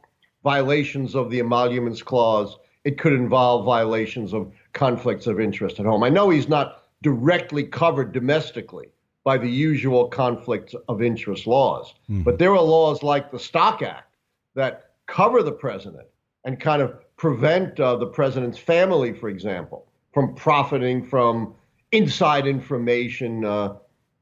violations 0.44 1.16
of 1.16 1.30
the 1.30 1.40
emoluments 1.40 2.02
clause. 2.02 2.58
It 2.84 2.98
could 2.98 3.14
involve 3.14 3.66
violations 3.66 4.34
of 4.34 4.52
conflicts 4.74 5.28
of 5.28 5.40
interest 5.40 5.80
at 5.80 5.86
home. 5.86 6.04
I 6.04 6.10
know 6.10 6.30
he's 6.30 6.50
not 6.50 6.84
directly 7.02 7.64
covered 7.64 8.12
domestically 8.12 8.88
by 9.24 9.38
the 9.38 9.50
usual 9.50 10.08
conflicts 10.08 10.76
of 10.90 11.02
interest 11.02 11.48
laws, 11.48 11.94
mm-hmm. 12.10 12.24
but 12.24 12.40
there 12.40 12.54
are 12.54 12.62
laws 12.62 13.04
like 13.04 13.32
the 13.32 13.40
Stock 13.40 13.82
Act 13.82 14.16
that 14.56 14.92
cover 15.08 15.42
the 15.44 15.52
president 15.52 16.08
and 16.46 16.60
kind 16.60 16.82
of 16.82 17.00
prevent 17.16 17.80
uh, 17.80 17.96
the 17.96 18.06
president's 18.06 18.58
family, 18.58 19.14
for 19.14 19.30
example, 19.30 19.88
from 20.14 20.36
profiting 20.36 21.04
from 21.04 21.54
inside 21.92 22.48
information 22.48 23.46
uh, 23.46 23.76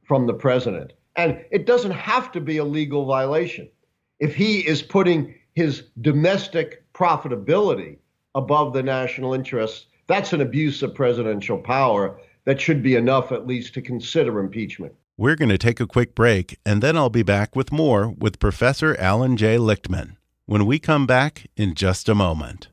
from 0.04 0.28
the 0.28 0.34
president. 0.34 0.94
And 1.16 1.44
it 1.52 1.66
doesn't 1.66 1.92
have 1.92 2.32
to 2.32 2.42
be 2.42 2.58
a 2.58 2.66
legal 2.66 3.06
violation. 3.06 3.70
If 4.20 4.36
he 4.36 4.60
is 4.60 4.82
putting 4.82 5.36
his 5.56 5.84
domestic 6.00 6.84
profitability 6.94 7.98
above 8.36 8.74
the 8.74 8.84
national 8.84 9.34
interests, 9.34 9.88
that's 10.08 10.34
an 10.34 10.42
abuse 10.42 10.82
of 10.82 10.96
presidential 10.96 11.58
power 11.58 12.20
that 12.46 12.60
should 12.60 12.82
be 12.82 12.96
enough, 12.96 13.32
at 13.32 13.48
least, 13.48 13.74
to 13.76 13.82
consider 13.82 14.40
impeachment. 14.40 14.94
We're 15.18 15.36
going 15.36 15.50
to 15.50 15.58
take 15.58 15.80
a 15.80 15.88
quick 15.88 16.16
break, 16.16 16.58
and 16.66 16.82
then 16.82 16.98
I'll 16.98 17.10
be 17.10 17.24
back 17.24 17.56
with 17.56 17.72
more 17.72 18.10
with 18.10 18.40
Professor 18.40 18.96
Allan 18.98 19.38
J. 19.38 19.58
Lichtman 19.58 20.16
when 20.46 20.66
we 20.66 20.80
come 20.80 21.06
back 21.06 21.48
in 21.56 21.76
just 21.76 22.10
a 22.10 22.16
moment. 22.16 22.71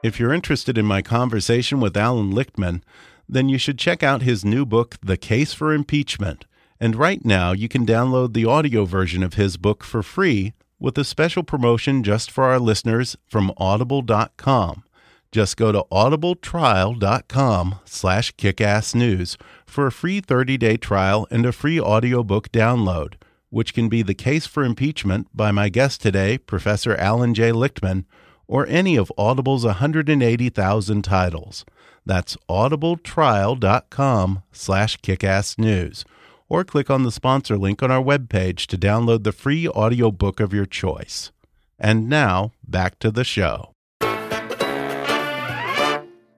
If 0.00 0.20
you're 0.20 0.32
interested 0.32 0.78
in 0.78 0.86
my 0.86 1.02
conversation 1.02 1.80
with 1.80 1.96
Allan 1.96 2.32
Lichtman, 2.32 2.82
then 3.28 3.48
you 3.48 3.58
should 3.58 3.78
check 3.78 4.04
out 4.04 4.22
his 4.22 4.44
new 4.44 4.64
book, 4.64 4.96
The 5.02 5.16
Case 5.16 5.52
for 5.52 5.72
Impeachment. 5.72 6.44
And 6.78 6.94
right 6.94 7.24
now, 7.24 7.50
you 7.50 7.68
can 7.68 7.84
download 7.84 8.32
the 8.32 8.44
audio 8.44 8.84
version 8.84 9.24
of 9.24 9.34
his 9.34 9.56
book 9.56 9.82
for 9.82 10.04
free 10.04 10.54
with 10.78 10.96
a 10.96 11.04
special 11.04 11.42
promotion 11.42 12.04
just 12.04 12.30
for 12.30 12.44
our 12.44 12.60
listeners 12.60 13.16
from 13.26 13.52
audible.com. 13.56 14.84
Just 15.32 15.56
go 15.56 15.72
to 15.72 15.84
audibletrial.com 15.90 17.74
slash 17.84 18.32
kickassnews 18.36 19.36
for 19.66 19.88
a 19.88 19.92
free 19.92 20.22
30-day 20.22 20.76
trial 20.76 21.26
and 21.32 21.44
a 21.44 21.50
free 21.50 21.80
audiobook 21.80 22.52
download, 22.52 23.14
which 23.50 23.74
can 23.74 23.88
be 23.88 24.02
The 24.02 24.14
Case 24.14 24.46
for 24.46 24.62
Impeachment 24.62 25.26
by 25.34 25.50
my 25.50 25.68
guest 25.68 26.00
today, 26.00 26.38
Professor 26.38 26.94
Allan 26.94 27.34
J. 27.34 27.50
Lichtman, 27.50 28.04
or 28.48 28.66
any 28.66 28.96
of 28.96 29.12
Audible's 29.16 29.64
180,000 29.64 31.02
titles. 31.02 31.64
That's 32.04 32.36
audibletrial.com 32.48 34.42
slash 34.50 34.98
kickassnews 34.98 36.04
or 36.48 36.64
click 36.64 36.88
on 36.90 37.02
the 37.02 37.12
sponsor 37.12 37.58
link 37.58 37.82
on 37.82 37.90
our 37.90 38.02
webpage 38.02 38.66
to 38.66 38.78
download 38.78 39.22
the 39.22 39.32
free 39.32 39.68
audiobook 39.68 40.40
of 40.40 40.54
your 40.54 40.66
choice. 40.66 41.30
And 41.78 42.08
now, 42.08 42.52
back 42.66 42.98
to 43.00 43.10
the 43.10 43.24
show. 43.24 43.72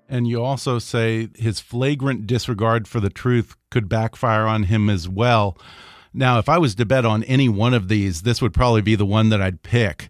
And 0.09 0.27
you 0.27 0.43
also 0.43 0.81
say 0.81 1.29
his 1.37 1.61
flagrant 1.61 2.27
disregard 2.27 2.89
for 2.89 2.99
the 2.99 3.11
truth 3.11 3.55
could 3.71 3.89
backfire 3.89 4.47
on 4.47 4.65
him 4.65 4.91
as 4.91 5.09
well. 5.09 5.57
Now, 6.13 6.41
if 6.41 6.49
I 6.49 6.59
was 6.59 6.75
to 6.75 6.85
bet 6.85 7.07
on 7.07 7.23
any 7.25 7.49
one 7.49 7.73
of 7.73 7.87
these, 7.87 8.23
this 8.23 8.43
would 8.43 8.53
probably 8.53 8.83
be 8.83 8.97
the 8.97 9.07
one 9.07 9.29
that 9.29 9.41
I'd 9.41 9.63
pick. 9.63 10.09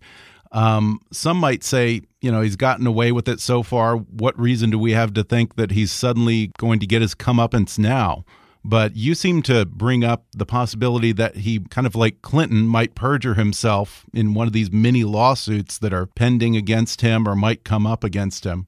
Um, 0.53 1.01
some 1.13 1.37
might 1.37 1.63
say, 1.63 2.03
you 2.21 2.31
know, 2.31 2.41
he's 2.41 2.57
gotten 2.57 2.87
away 2.87 3.13
with 3.13 3.29
it 3.29 3.41
so 3.41 3.63
far. 3.63 3.97
What 3.97 4.39
reason 4.39 4.71
do 4.71 4.79
we 4.79 4.93
have 4.93 5.15
to 5.15 5.23
think 5.23 5.57
that 5.57 5.71
he's 5.71 5.93
suddenly 5.93 6.53
going 6.59 6.81
to 6.81 6.87
get 6.87 7.03
his 7.03 7.15
comeuppance 7.15 7.79
now? 7.79 8.25
But 8.63 8.95
you 8.95 9.15
seem 9.15 9.43
to 9.43 9.65
bring 9.65 10.05
up 10.05 10.27
the 10.33 10.45
possibility 10.45 11.13
that 11.13 11.37
he, 11.37 11.61
kind 11.61 11.87
of 11.87 11.95
like 11.95 12.21
Clinton, 12.21 12.67
might 12.67 12.95
perjure 12.95 13.35
himself 13.35 14.05
in 14.13 14.35
one 14.35 14.47
of 14.47 14.53
these 14.53 14.71
mini 14.71 15.05
lawsuits 15.05 15.79
that 15.79 15.95
are 15.95 16.07
pending 16.07 16.57
against 16.57 17.01
him 17.01 17.27
or 17.27 17.35
might 17.35 17.65
come 17.65 17.87
up 17.87 18.05
against 18.05 18.45
him. 18.45 18.67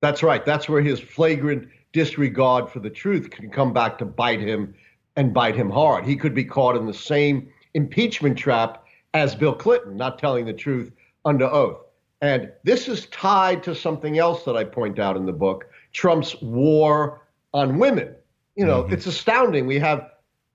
That's 0.00 0.22
right. 0.22 0.44
That's 0.46 0.68
where 0.68 0.80
his 0.80 0.98
flagrant 0.98 1.68
disregard 1.92 2.70
for 2.70 2.80
the 2.80 2.88
truth 2.90 3.30
can 3.30 3.50
come 3.50 3.72
back 3.72 3.98
to 3.98 4.06
bite 4.06 4.40
him 4.40 4.74
and 5.16 5.34
bite 5.34 5.56
him 5.56 5.70
hard. 5.70 6.06
He 6.06 6.16
could 6.16 6.34
be 6.34 6.44
caught 6.44 6.76
in 6.76 6.86
the 6.86 6.94
same 6.94 7.52
impeachment 7.74 8.38
trap 8.38 8.81
as 9.14 9.34
Bill 9.34 9.54
Clinton, 9.54 9.96
not 9.96 10.18
telling 10.18 10.46
the 10.46 10.52
truth 10.52 10.92
under 11.24 11.46
oath. 11.46 11.78
And 12.20 12.52
this 12.62 12.88
is 12.88 13.06
tied 13.06 13.62
to 13.64 13.74
something 13.74 14.18
else 14.18 14.44
that 14.44 14.56
I 14.56 14.64
point 14.64 14.98
out 14.98 15.16
in 15.16 15.26
the 15.26 15.32
book 15.32 15.66
Trump's 15.92 16.40
war 16.40 17.26
on 17.52 17.78
women. 17.78 18.14
You 18.56 18.64
know, 18.64 18.84
mm-hmm. 18.84 18.92
it's 18.92 19.06
astounding. 19.06 19.66
We 19.66 19.78
have 19.78 20.10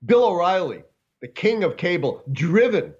Bill 0.06 0.24
O'Reilly, 0.24 0.82
the 1.20 1.28
king 1.28 1.64
of 1.64 1.76
cable, 1.76 2.22
driven 2.32 2.94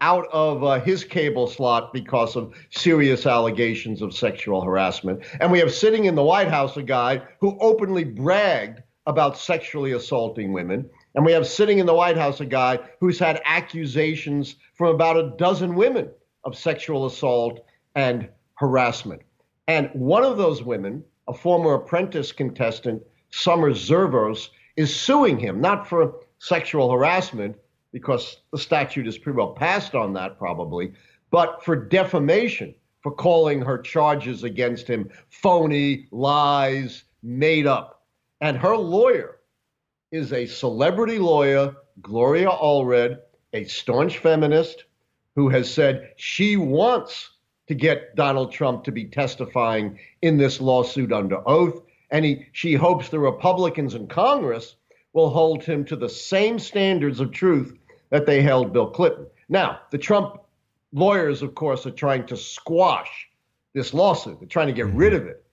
out 0.00 0.26
of 0.32 0.64
uh, 0.64 0.80
his 0.80 1.04
cable 1.04 1.46
slot 1.46 1.92
because 1.92 2.36
of 2.36 2.52
serious 2.70 3.24
allegations 3.24 4.02
of 4.02 4.14
sexual 4.14 4.60
harassment. 4.60 5.22
And 5.40 5.50
we 5.50 5.60
have 5.60 5.72
sitting 5.72 6.06
in 6.06 6.14
the 6.14 6.24
White 6.24 6.48
House 6.48 6.76
a 6.76 6.82
guy 6.82 7.22
who 7.40 7.56
openly 7.60 8.04
bragged 8.04 8.82
about 9.06 9.38
sexually 9.38 9.92
assaulting 9.92 10.52
women. 10.52 10.88
And 11.14 11.24
we 11.24 11.32
have 11.32 11.46
sitting 11.46 11.78
in 11.78 11.86
the 11.86 11.94
White 11.94 12.16
House 12.16 12.40
a 12.40 12.46
guy 12.46 12.78
who's 13.00 13.18
had 13.18 13.40
accusations 13.44 14.56
from 14.82 14.96
about 14.96 15.16
a 15.16 15.32
dozen 15.38 15.76
women 15.76 16.10
of 16.42 16.58
sexual 16.58 17.06
assault 17.06 17.64
and 17.94 18.28
harassment. 18.54 19.22
And 19.68 19.88
one 19.92 20.24
of 20.24 20.36
those 20.36 20.64
women, 20.64 21.04
a 21.28 21.32
former 21.32 21.74
apprentice 21.74 22.32
contestant, 22.32 23.00
Summer 23.30 23.70
Zervos, 23.70 24.48
is 24.76 24.92
suing 24.92 25.38
him, 25.38 25.60
not 25.60 25.88
for 25.88 26.16
sexual 26.40 26.90
harassment, 26.90 27.54
because 27.92 28.38
the 28.50 28.58
statute 28.58 29.06
is 29.06 29.18
pretty 29.18 29.36
well 29.36 29.52
passed 29.52 29.94
on 29.94 30.14
that 30.14 30.36
probably, 30.36 30.92
but 31.30 31.64
for 31.64 31.76
defamation, 31.76 32.74
for 33.02 33.12
calling 33.12 33.62
her 33.62 33.78
charges 33.78 34.42
against 34.42 34.88
him 34.88 35.08
phony, 35.30 36.08
lies, 36.10 37.04
made 37.22 37.68
up. 37.68 38.02
And 38.40 38.56
her 38.56 38.76
lawyer 38.76 39.38
is 40.10 40.32
a 40.32 40.44
celebrity 40.44 41.20
lawyer, 41.20 41.72
Gloria 42.00 42.48
Allred, 42.48 43.20
a 43.52 43.64
staunch 43.64 44.18
feminist 44.18 44.84
who 45.34 45.48
has 45.48 45.72
said 45.72 46.12
she 46.16 46.56
wants 46.56 47.30
to 47.68 47.74
get 47.74 48.16
Donald 48.16 48.52
Trump 48.52 48.84
to 48.84 48.92
be 48.92 49.04
testifying 49.04 49.98
in 50.20 50.36
this 50.36 50.60
lawsuit 50.60 51.12
under 51.12 51.46
oath. 51.48 51.82
And 52.10 52.24
he, 52.24 52.46
she 52.52 52.74
hopes 52.74 53.08
the 53.08 53.18
Republicans 53.18 53.94
in 53.94 54.06
Congress 54.06 54.76
will 55.12 55.30
hold 55.30 55.62
him 55.62 55.84
to 55.86 55.96
the 55.96 56.08
same 56.08 56.58
standards 56.58 57.20
of 57.20 57.32
truth 57.32 57.78
that 58.10 58.26
they 58.26 58.42
held 58.42 58.72
Bill 58.72 58.90
Clinton. 58.90 59.26
Now, 59.48 59.80
the 59.90 59.98
Trump 59.98 60.40
lawyers, 60.92 61.42
of 61.42 61.54
course, 61.54 61.86
are 61.86 61.90
trying 61.90 62.26
to 62.26 62.36
squash 62.36 63.28
this 63.74 63.94
lawsuit. 63.94 64.40
They're 64.40 64.48
trying 64.48 64.66
to 64.66 64.72
get 64.72 64.86
mm-hmm. 64.86 64.98
rid 64.98 65.14
of 65.14 65.26
it. 65.26 65.44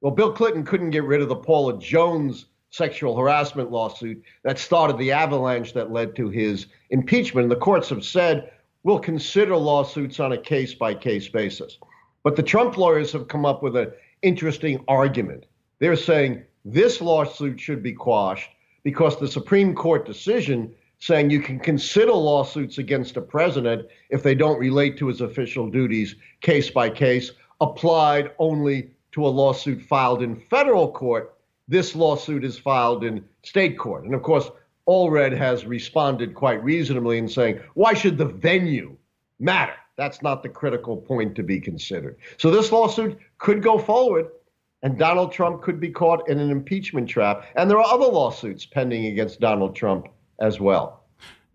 Well, 0.00 0.12
Bill 0.12 0.32
Clinton 0.32 0.64
couldn't 0.64 0.90
get 0.90 1.04
rid 1.04 1.22
of 1.22 1.28
the 1.28 1.36
Paula 1.36 1.78
Jones 1.78 2.46
sexual 2.74 3.16
harassment 3.16 3.70
lawsuit 3.70 4.20
that 4.42 4.58
started 4.58 4.98
the 4.98 5.12
avalanche 5.12 5.72
that 5.74 5.92
led 5.92 6.16
to 6.16 6.28
his 6.28 6.66
impeachment. 6.90 7.44
And 7.44 7.52
the 7.52 7.56
courts 7.56 7.88
have 7.90 8.04
said 8.04 8.50
we'll 8.82 8.98
consider 8.98 9.56
lawsuits 9.56 10.18
on 10.18 10.32
a 10.32 10.38
case 10.38 10.74
by 10.74 10.92
case 10.92 11.28
basis. 11.28 11.78
But 12.24 12.34
the 12.34 12.42
Trump 12.42 12.76
lawyers 12.76 13.12
have 13.12 13.28
come 13.28 13.46
up 13.46 13.62
with 13.62 13.76
an 13.76 13.92
interesting 14.22 14.84
argument. 14.88 15.46
They're 15.78 15.94
saying 15.94 16.42
this 16.64 17.00
lawsuit 17.00 17.60
should 17.60 17.80
be 17.82 17.92
quashed 17.92 18.50
because 18.82 19.20
the 19.20 19.28
Supreme 19.28 19.74
Court 19.74 20.04
decision 20.04 20.74
saying 20.98 21.30
you 21.30 21.40
can 21.40 21.60
consider 21.60 22.12
lawsuits 22.12 22.78
against 22.78 23.16
a 23.16 23.20
president 23.20 23.86
if 24.10 24.22
they 24.22 24.34
don't 24.34 24.58
relate 24.58 24.96
to 24.98 25.06
his 25.06 25.20
official 25.20 25.70
duties 25.70 26.16
case 26.40 26.70
by 26.70 26.90
case, 26.90 27.30
applied 27.60 28.32
only 28.38 28.90
to 29.12 29.24
a 29.24 29.28
lawsuit 29.28 29.80
filed 29.80 30.22
in 30.22 30.34
federal 30.34 30.90
court. 30.90 31.33
This 31.68 31.94
lawsuit 31.94 32.44
is 32.44 32.58
filed 32.58 33.04
in 33.04 33.24
state 33.42 33.78
court. 33.78 34.04
And 34.04 34.14
of 34.14 34.22
course, 34.22 34.50
Allred 34.86 35.36
has 35.36 35.64
responded 35.64 36.34
quite 36.34 36.62
reasonably 36.62 37.18
in 37.18 37.28
saying, 37.28 37.60
why 37.74 37.94
should 37.94 38.18
the 38.18 38.26
venue 38.26 38.96
matter? 39.38 39.74
That's 39.96 40.22
not 40.22 40.42
the 40.42 40.48
critical 40.48 40.96
point 40.96 41.36
to 41.36 41.42
be 41.42 41.60
considered. 41.60 42.18
So 42.36 42.50
this 42.50 42.72
lawsuit 42.72 43.18
could 43.38 43.62
go 43.62 43.78
forward, 43.78 44.26
and 44.82 44.98
Donald 44.98 45.32
Trump 45.32 45.62
could 45.62 45.80
be 45.80 45.90
caught 45.90 46.28
in 46.28 46.38
an 46.38 46.50
impeachment 46.50 47.08
trap. 47.08 47.46
And 47.56 47.70
there 47.70 47.78
are 47.78 47.94
other 47.94 48.04
lawsuits 48.04 48.66
pending 48.66 49.06
against 49.06 49.40
Donald 49.40 49.74
Trump 49.74 50.08
as 50.40 50.60
well. 50.60 51.03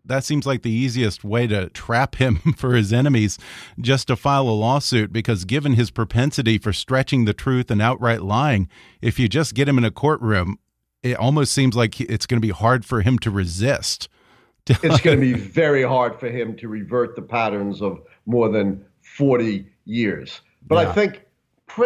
That 0.09 0.23
seems 0.23 0.45
like 0.45 0.63
the 0.63 0.71
easiest 0.71 1.23
way 1.23 1.47
to 1.47 1.69
trap 1.69 2.15
him 2.15 2.37
for 2.57 2.73
his 2.73 2.91
enemies, 2.91 3.37
just 3.79 4.07
to 4.07 4.15
file 4.15 4.49
a 4.49 4.51
lawsuit, 4.51 5.13
because 5.13 5.45
given 5.45 5.73
his 5.73 5.91
propensity 5.91 6.57
for 6.57 6.73
stretching 6.73 7.25
the 7.25 7.33
truth 7.33 7.71
and 7.71 7.81
outright 7.81 8.23
lying, 8.23 8.67
if 9.01 9.19
you 9.19 9.29
just 9.29 9.53
get 9.53 9.69
him 9.69 9.77
in 9.77 9.85
a 9.85 9.91
courtroom, 9.91 10.57
it 11.03 11.15
almost 11.15 11.53
seems 11.53 11.75
like 11.75 12.01
it's 12.01 12.25
going 12.25 12.41
to 12.41 12.45
be 12.45 12.51
hard 12.51 12.83
for 12.83 13.01
him 13.01 13.17
to 13.19 13.31
resist. 13.31 14.09
it's 14.67 15.01
going 15.01 15.19
to 15.19 15.21
be 15.21 15.33
very 15.33 15.83
hard 15.83 16.19
for 16.19 16.29
him 16.29 16.55
to 16.57 16.67
revert 16.67 17.15
the 17.15 17.21
patterns 17.21 17.81
of 17.81 18.01
more 18.25 18.49
than 18.49 18.83
40 19.01 19.65
years. 19.85 20.41
But 20.67 20.83
yeah. 20.83 20.89
I 20.89 20.93
think 20.93 21.25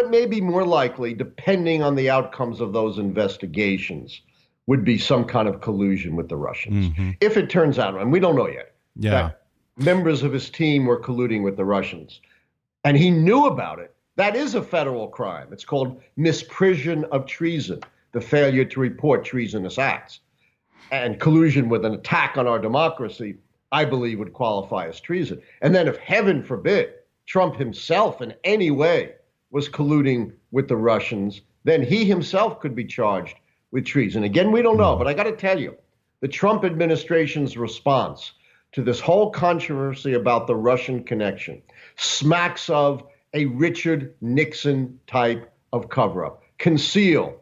maybe 0.08 0.40
more 0.40 0.66
likely, 0.66 1.14
depending 1.14 1.82
on 1.82 1.94
the 1.94 2.10
outcomes 2.10 2.60
of 2.60 2.72
those 2.72 2.98
investigations, 2.98 4.20
would 4.66 4.84
be 4.84 4.98
some 4.98 5.24
kind 5.24 5.48
of 5.48 5.60
collusion 5.60 6.16
with 6.16 6.28
the 6.28 6.36
Russians. 6.36 6.88
Mm-hmm. 6.88 7.10
If 7.20 7.36
it 7.36 7.50
turns 7.50 7.78
out, 7.78 7.94
and 7.94 8.10
we 8.10 8.20
don't 8.20 8.36
know 8.36 8.48
yet, 8.48 8.74
yeah. 8.96 9.10
that 9.10 9.42
members 9.76 10.22
of 10.22 10.32
his 10.32 10.48
team 10.48 10.86
were 10.86 11.00
colluding 11.00 11.42
with 11.42 11.56
the 11.56 11.64
Russians, 11.64 12.20
and 12.84 12.96
he 12.96 13.10
knew 13.10 13.46
about 13.46 13.78
it, 13.78 13.94
that 14.16 14.36
is 14.36 14.54
a 14.54 14.62
federal 14.62 15.08
crime. 15.08 15.48
It's 15.50 15.64
called 15.64 16.00
misprision 16.18 17.04
of 17.04 17.26
treason, 17.26 17.80
the 18.12 18.20
failure 18.20 18.64
to 18.64 18.80
report 18.80 19.24
treasonous 19.24 19.78
acts. 19.78 20.20
And 20.92 21.18
collusion 21.18 21.68
with 21.68 21.84
an 21.84 21.94
attack 21.94 22.36
on 22.36 22.46
our 22.46 22.58
democracy, 22.58 23.36
I 23.72 23.84
believe, 23.84 24.18
would 24.18 24.32
qualify 24.32 24.86
as 24.86 25.00
treason. 25.00 25.40
And 25.62 25.74
then, 25.74 25.88
if 25.88 25.96
heaven 25.96 26.42
forbid, 26.42 26.92
Trump 27.26 27.56
himself 27.56 28.20
in 28.20 28.34
any 28.44 28.70
way 28.70 29.14
was 29.50 29.68
colluding 29.68 30.32
with 30.52 30.68
the 30.68 30.76
Russians, 30.76 31.40
then 31.64 31.82
he 31.82 32.04
himself 32.04 32.60
could 32.60 32.74
be 32.74 32.84
charged 32.84 33.36
with 33.74 33.84
treason. 33.84 34.22
Again, 34.22 34.52
we 34.52 34.62
don't 34.62 34.78
know, 34.78 34.94
hmm. 34.94 34.98
but 34.98 35.08
I 35.08 35.12
got 35.12 35.24
to 35.24 35.36
tell 35.36 35.60
you, 35.60 35.76
the 36.20 36.28
Trump 36.28 36.64
administration's 36.64 37.58
response 37.58 38.32
to 38.72 38.82
this 38.82 39.00
whole 39.00 39.30
controversy 39.30 40.14
about 40.14 40.46
the 40.46 40.56
Russian 40.56 41.04
connection 41.04 41.60
smacks 41.96 42.70
of 42.70 43.04
a 43.34 43.44
Richard 43.46 44.14
Nixon 44.20 44.98
type 45.06 45.52
of 45.72 45.90
cover 45.90 46.24
up. 46.24 46.42
Conceal, 46.58 47.36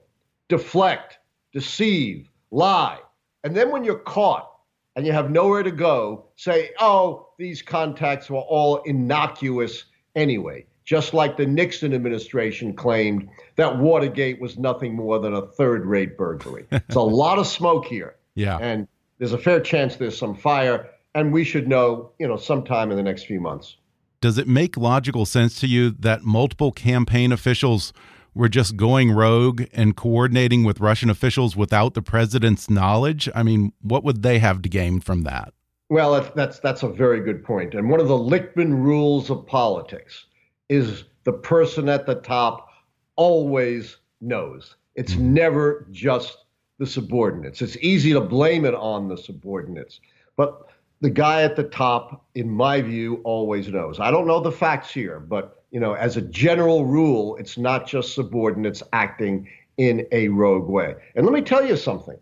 deflect, 0.49 1.19
deceive, 1.53 2.29
lie. 2.51 2.99
And 3.45 3.55
then 3.55 3.71
when 3.71 3.85
you're 3.85 3.99
caught 3.99 4.51
and 4.97 5.07
you 5.07 5.13
have 5.13 5.31
nowhere 5.31 5.63
to 5.63 5.71
go, 5.71 6.27
say, 6.37 6.71
oh, 6.81 7.29
these 7.39 7.63
contacts 7.63 8.31
were 8.31 8.39
all 8.39 8.79
innocuous 8.79 9.85
anyway 10.17 10.67
just 10.85 11.15
like 11.15 11.37
the 11.37 11.47
Nixon 11.47 11.95
administration 11.95 12.75
claimed 12.75 13.29
that 13.57 13.79
Watergate 13.79 14.41
was 14.41 14.59
nothing 14.59 14.95
more 14.95 15.19
than 15.19 15.35
a 15.35 15.43
third 15.43 15.87
rate 15.87 16.17
burglary. 16.17 16.67
It's 16.73 16.97
a 16.97 17.01
lot 17.01 17.39
of 17.39 17.47
smoke 17.47 17.87
here. 17.87 18.17
Yeah. 18.35 18.59
And 18.59 18.89
there's 19.19 19.33
a 19.33 19.39
fair 19.39 19.61
chance 19.61 19.97
there's 19.97 20.19
some 20.19 20.35
fire, 20.35 20.91
and 21.15 21.33
we 21.33 21.45
should 21.45 21.69
know, 21.69 22.11
you 22.19 22.27
know, 22.27 22.37
sometime 22.37 22.91
in 22.91 22.97
the 22.97 23.03
next 23.03 23.27
few 23.27 23.41
months. 23.41 23.77
does 24.21 24.39
it 24.39 24.49
make 24.49 24.77
logical 24.77 25.27
sense 25.27 25.59
to 25.61 25.67
you 25.67 25.91
that 25.91 26.23
multiple 26.23 26.73
campaign 26.73 27.33
officials 27.33 27.93
were 28.35 28.49
just 28.49 28.77
going 28.77 29.11
rogue 29.13 29.65
and 29.73 29.97
coordinating 29.97 30.65
with 30.65 30.81
Russian 30.81 31.11
officials 31.11 31.55
without 31.57 31.95
the 31.95 32.03
president's 32.03 32.71
knowledge? 32.71 33.29
I 33.35 33.43
mean, 33.43 33.73
what 33.83 34.05
would 34.05 34.23
they 34.23 34.39
have 34.39 34.63
to 34.63 34.69
gain 34.69 35.01
from 35.01 35.23
that? 35.23 35.53
Well, 35.91 36.13
that's 36.15 36.31
that's, 36.35 36.59
that's 36.61 36.83
a 36.83 36.89
very 36.89 37.21
good 37.21 37.45
point. 37.45 37.75
And 37.75 37.91
one 37.91 38.01
of 38.01 38.09
the 38.09 38.17
Lichtman 38.17 38.83
rules 38.83 39.29
of 39.29 39.47
politics 39.47 40.25
is 40.73 41.05
the 41.25 41.33
person 41.33 41.89
at 41.89 42.07
the 42.07 42.15
top 42.15 42.69
always 43.17 43.99
knows. 44.21 44.77
It's 44.95 45.13
mm-hmm. 45.13 45.35
never 45.35 45.87
just 45.91 46.39
the 46.79 46.87
subordinates. 46.87 47.61
It's 47.61 47.77
easy 47.77 48.13
to 48.13 48.21
blame 48.21 48.65
it 48.65 48.75
on 48.75 49.09
the 49.09 49.17
subordinates, 49.17 50.01
but 50.37 50.67
the 51.03 51.11
guy 51.11 51.43
at 51.43 51.57
the 51.57 51.65
top, 51.65 52.25
in 52.35 52.49
my 52.49 52.81
view, 52.81 53.21
always 53.25 53.69
knows. 53.69 54.01
I 54.01 54.11
don't 54.11 54.27
know 54.27 54.41
the 54.41 54.53
facts 54.53 54.93
here, 54.93 55.21
but 55.21 55.65
you 55.71 55.81
know, 55.81 55.95
as 55.95 56.17
a 56.17 56.23
general 56.23 56.87
rule, 56.87 57.37
it's 57.37 57.59
not 57.59 57.87
just 57.87 58.15
subordinates 58.15 58.83
acting 58.93 59.49
in 59.77 60.07
a 60.13 60.29
rogue 60.29 60.69
way. 60.69 60.95
And 61.15 61.27
let 61.27 61.35
me 61.35 61.43
tell 61.43 61.67
you 61.67 61.77
something. 61.77 62.19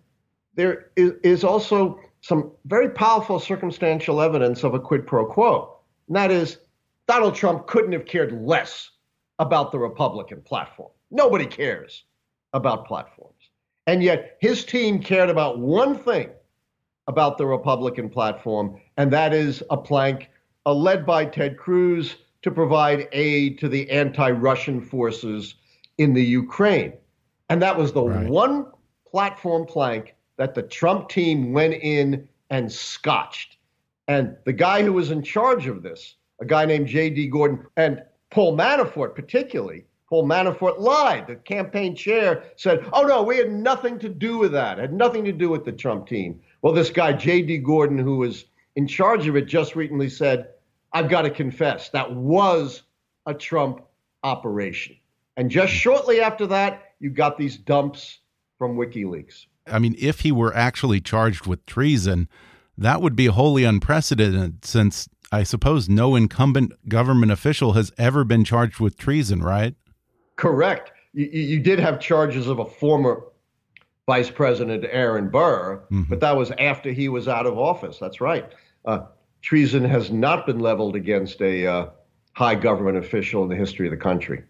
There 0.54 0.90
is, 0.96 1.12
is 1.22 1.44
also 1.44 2.00
some 2.20 2.52
very 2.64 2.88
powerful 2.90 3.38
circumstantial 3.38 4.20
evidence 4.20 4.64
of 4.64 4.74
a 4.74 4.80
quid 4.80 5.06
pro 5.06 5.26
quo. 5.26 5.78
And 6.08 6.16
that 6.16 6.30
is, 6.30 6.58
Donald 7.10 7.34
Trump 7.34 7.66
couldn't 7.66 7.90
have 7.90 8.06
cared 8.06 8.30
less 8.30 8.88
about 9.40 9.72
the 9.72 9.78
Republican 9.80 10.40
platform. 10.42 10.92
Nobody 11.10 11.44
cares 11.44 12.04
about 12.52 12.86
platforms. 12.86 13.50
And 13.88 14.00
yet 14.00 14.36
his 14.40 14.64
team 14.64 15.02
cared 15.02 15.28
about 15.28 15.58
one 15.58 15.98
thing 15.98 16.30
about 17.08 17.36
the 17.36 17.46
Republican 17.46 18.10
platform, 18.10 18.80
and 18.96 19.12
that 19.12 19.34
is 19.34 19.60
a 19.70 19.76
plank 19.76 20.30
uh, 20.66 20.72
led 20.72 21.04
by 21.04 21.24
Ted 21.24 21.58
Cruz 21.58 22.14
to 22.42 22.52
provide 22.52 23.08
aid 23.10 23.58
to 23.58 23.68
the 23.68 23.90
anti 23.90 24.30
Russian 24.30 24.80
forces 24.80 25.56
in 25.98 26.14
the 26.14 26.22
Ukraine. 26.24 26.92
And 27.48 27.60
that 27.60 27.76
was 27.76 27.92
the 27.92 28.04
right. 28.04 28.28
one 28.28 28.66
platform 29.04 29.66
plank 29.66 30.14
that 30.36 30.54
the 30.54 30.62
Trump 30.62 31.08
team 31.08 31.52
went 31.52 31.74
in 31.74 32.28
and 32.50 32.70
scotched. 32.70 33.56
And 34.06 34.36
the 34.44 34.52
guy 34.52 34.84
who 34.84 34.92
was 34.92 35.10
in 35.10 35.24
charge 35.24 35.66
of 35.66 35.82
this, 35.82 36.14
a 36.40 36.46
guy 36.46 36.64
named 36.64 36.88
J.D. 36.88 37.28
Gordon, 37.28 37.66
and 37.76 38.02
Paul 38.30 38.56
Manafort 38.56 39.14
particularly, 39.14 39.84
Paul 40.08 40.26
Manafort 40.26 40.78
lied. 40.80 41.28
The 41.28 41.36
campaign 41.36 41.94
chair 41.94 42.44
said, 42.56 42.84
oh 42.92 43.02
no, 43.02 43.22
we 43.22 43.36
had 43.36 43.52
nothing 43.52 43.98
to 44.00 44.08
do 44.08 44.38
with 44.38 44.52
that, 44.52 44.78
had 44.78 44.92
nothing 44.92 45.24
to 45.24 45.32
do 45.32 45.48
with 45.48 45.64
the 45.64 45.72
Trump 45.72 46.08
team. 46.08 46.40
Well, 46.62 46.72
this 46.72 46.90
guy, 46.90 47.12
J.D. 47.12 47.58
Gordon, 47.58 47.98
who 47.98 48.16
was 48.16 48.46
in 48.76 48.86
charge 48.86 49.26
of 49.28 49.36
it, 49.36 49.46
just 49.46 49.76
recently 49.76 50.08
said, 50.08 50.48
I've 50.92 51.08
got 51.08 51.22
to 51.22 51.30
confess, 51.30 51.90
that 51.90 52.12
was 52.12 52.82
a 53.26 53.34
Trump 53.34 53.82
operation. 54.24 54.96
And 55.36 55.50
just 55.50 55.72
shortly 55.72 56.20
after 56.20 56.46
that, 56.48 56.94
you 56.98 57.10
got 57.10 57.38
these 57.38 57.56
dumps 57.56 58.18
from 58.58 58.76
WikiLeaks. 58.76 59.46
I 59.66 59.78
mean, 59.78 59.94
if 59.98 60.20
he 60.20 60.32
were 60.32 60.54
actually 60.54 61.00
charged 61.00 61.46
with 61.46 61.64
treason, 61.64 62.28
that 62.76 63.00
would 63.00 63.14
be 63.14 63.26
wholly 63.26 63.64
unprecedented 63.64 64.64
since 64.64 65.08
I 65.32 65.44
suppose 65.44 65.88
no 65.88 66.16
incumbent 66.16 66.72
government 66.88 67.30
official 67.30 67.72
has 67.74 67.92
ever 67.96 68.24
been 68.24 68.44
charged 68.44 68.80
with 68.80 68.96
treason, 68.96 69.42
right? 69.42 69.74
Correct. 70.36 70.92
You, 71.12 71.26
you 71.26 71.60
did 71.60 71.78
have 71.78 72.00
charges 72.00 72.48
of 72.48 72.58
a 72.58 72.64
former 72.64 73.24
Vice 74.06 74.30
President 74.30 74.84
Aaron 74.90 75.28
Burr, 75.28 75.82
mm 75.90 76.02
-hmm. 76.02 76.08
but 76.08 76.20
that 76.20 76.36
was 76.36 76.50
after 76.58 76.90
he 76.90 77.08
was 77.08 77.28
out 77.28 77.46
of 77.46 77.56
office. 77.56 77.98
That's 77.98 78.20
right. 78.20 78.46
Uh, 78.84 79.00
treason 79.40 79.84
has 79.84 80.10
not 80.10 80.46
been 80.46 80.58
leveled 80.58 80.96
against 80.96 81.40
a 81.40 81.66
uh, 81.66 81.86
high 82.32 82.56
government 82.56 82.96
official 82.96 83.42
in 83.44 83.48
the 83.48 83.56
history 83.56 83.86
of 83.86 83.92
the 83.92 84.08
country. 84.08 84.42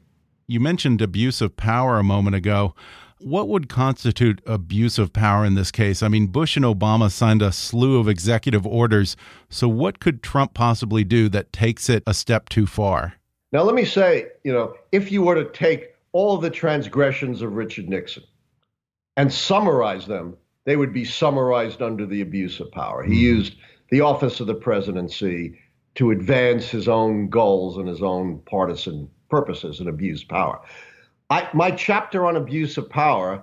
You 0.46 0.60
mentioned 0.60 1.02
abuse 1.02 1.40
of 1.44 1.56
power 1.56 1.98
a 1.98 2.02
moment 2.02 2.36
ago. 2.36 2.74
What 3.22 3.48
would 3.48 3.68
constitute 3.68 4.40
abuse 4.46 4.98
of 4.98 5.12
power 5.12 5.44
in 5.44 5.54
this 5.54 5.70
case? 5.70 6.02
I 6.02 6.09
mean, 6.09 6.28
Bush 6.28 6.56
and 6.56 6.64
Obama 6.64 7.11
signed 7.11 7.42
a 7.42 7.52
slew 7.52 8.00
of 8.00 8.09
executive 8.09 8.66
orders. 8.66 9.14
So, 9.50 9.68
what 9.68 10.00
could 10.00 10.22
Trump 10.22 10.54
possibly 10.54 11.04
do 11.04 11.28
that 11.28 11.52
takes 11.52 11.90
it 11.90 12.02
a 12.06 12.14
step 12.14 12.48
too 12.48 12.66
far? 12.66 13.14
Now, 13.52 13.62
let 13.62 13.74
me 13.74 13.85
say, 13.85 14.28
you 14.42 14.52
know, 14.54 14.74
if 14.90 15.12
you 15.12 15.20
were 15.20 15.35
to 15.35 15.50
take 15.50 15.94
all 16.12 16.38
the 16.38 16.48
transgressions 16.48 17.42
of 17.42 17.56
Richard 17.56 17.90
Nixon 17.90 18.22
and 19.18 19.30
summarize 19.30 20.06
them, 20.06 20.35
they 20.64 20.76
would 20.76 20.94
be 20.94 21.04
summarized 21.04 21.83
under 21.83 22.06
the 22.06 22.22
abuse 22.22 22.59
of 22.59 22.72
power. 22.72 23.02
He 23.02 23.12
mm 23.12 23.18
-hmm. 23.18 23.37
used 23.37 23.54
the 23.90 24.00
office 24.00 24.40
of 24.40 24.46
the 24.46 24.54
presidency 24.54 25.59
to 25.96 26.11
advance 26.11 26.70
his 26.70 26.88
own 26.88 27.28
goals 27.28 27.76
and 27.76 27.87
his 27.87 28.00
own 28.00 28.40
partisan 28.46 29.11
purposes 29.28 29.80
and 29.80 29.88
abuse 29.88 30.24
power. 30.24 30.61
I, 31.30 31.48
my 31.54 31.70
chapter 31.70 32.26
on 32.26 32.36
abuse 32.36 32.76
of 32.76 32.90
power 32.90 33.42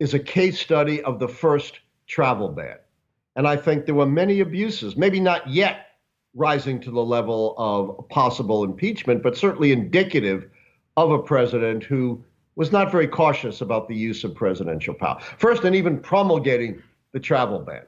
is 0.00 0.12
a 0.12 0.18
case 0.18 0.60
study 0.60 1.00
of 1.02 1.20
the 1.20 1.28
first 1.28 1.78
travel 2.08 2.48
ban. 2.48 2.76
And 3.36 3.46
I 3.46 3.56
think 3.56 3.86
there 3.86 3.94
were 3.94 4.06
many 4.06 4.40
abuses, 4.40 4.96
maybe 4.96 5.20
not 5.20 5.48
yet 5.48 5.86
rising 6.34 6.80
to 6.80 6.90
the 6.90 7.02
level 7.04 7.54
of 7.56 8.08
possible 8.08 8.64
impeachment, 8.64 9.22
but 9.22 9.36
certainly 9.36 9.70
indicative 9.70 10.50
of 10.96 11.12
a 11.12 11.22
president 11.22 11.84
who 11.84 12.22
was 12.56 12.72
not 12.72 12.90
very 12.90 13.06
cautious 13.06 13.60
about 13.60 13.88
the 13.88 13.94
use 13.94 14.24
of 14.24 14.34
presidential 14.34 14.92
power. 14.92 15.20
First, 15.38 15.64
and 15.64 15.74
even 15.76 15.98
promulgating 16.00 16.82
the 17.12 17.20
travel 17.20 17.60
ban. 17.60 17.82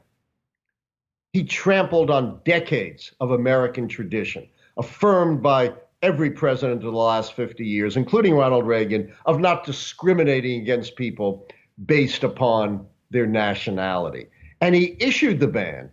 He 1.32 1.42
trampled 1.44 2.10
on 2.10 2.40
decades 2.44 3.12
of 3.20 3.32
American 3.32 3.88
tradition, 3.88 4.48
affirmed 4.76 5.42
by 5.42 5.74
every 6.04 6.30
president 6.30 6.84
of 6.84 6.92
the 6.92 6.98
last 6.98 7.32
50 7.32 7.64
years, 7.66 7.96
including 7.96 8.34
Ronald 8.34 8.66
Reagan, 8.66 9.10
of 9.24 9.40
not 9.40 9.64
discriminating 9.64 10.60
against 10.60 10.96
people 10.96 11.48
based 11.86 12.24
upon 12.24 12.86
their 13.10 13.26
nationality. 13.26 14.26
And 14.60 14.74
he 14.74 14.98
issued 15.00 15.40
the 15.40 15.48
ban 15.48 15.90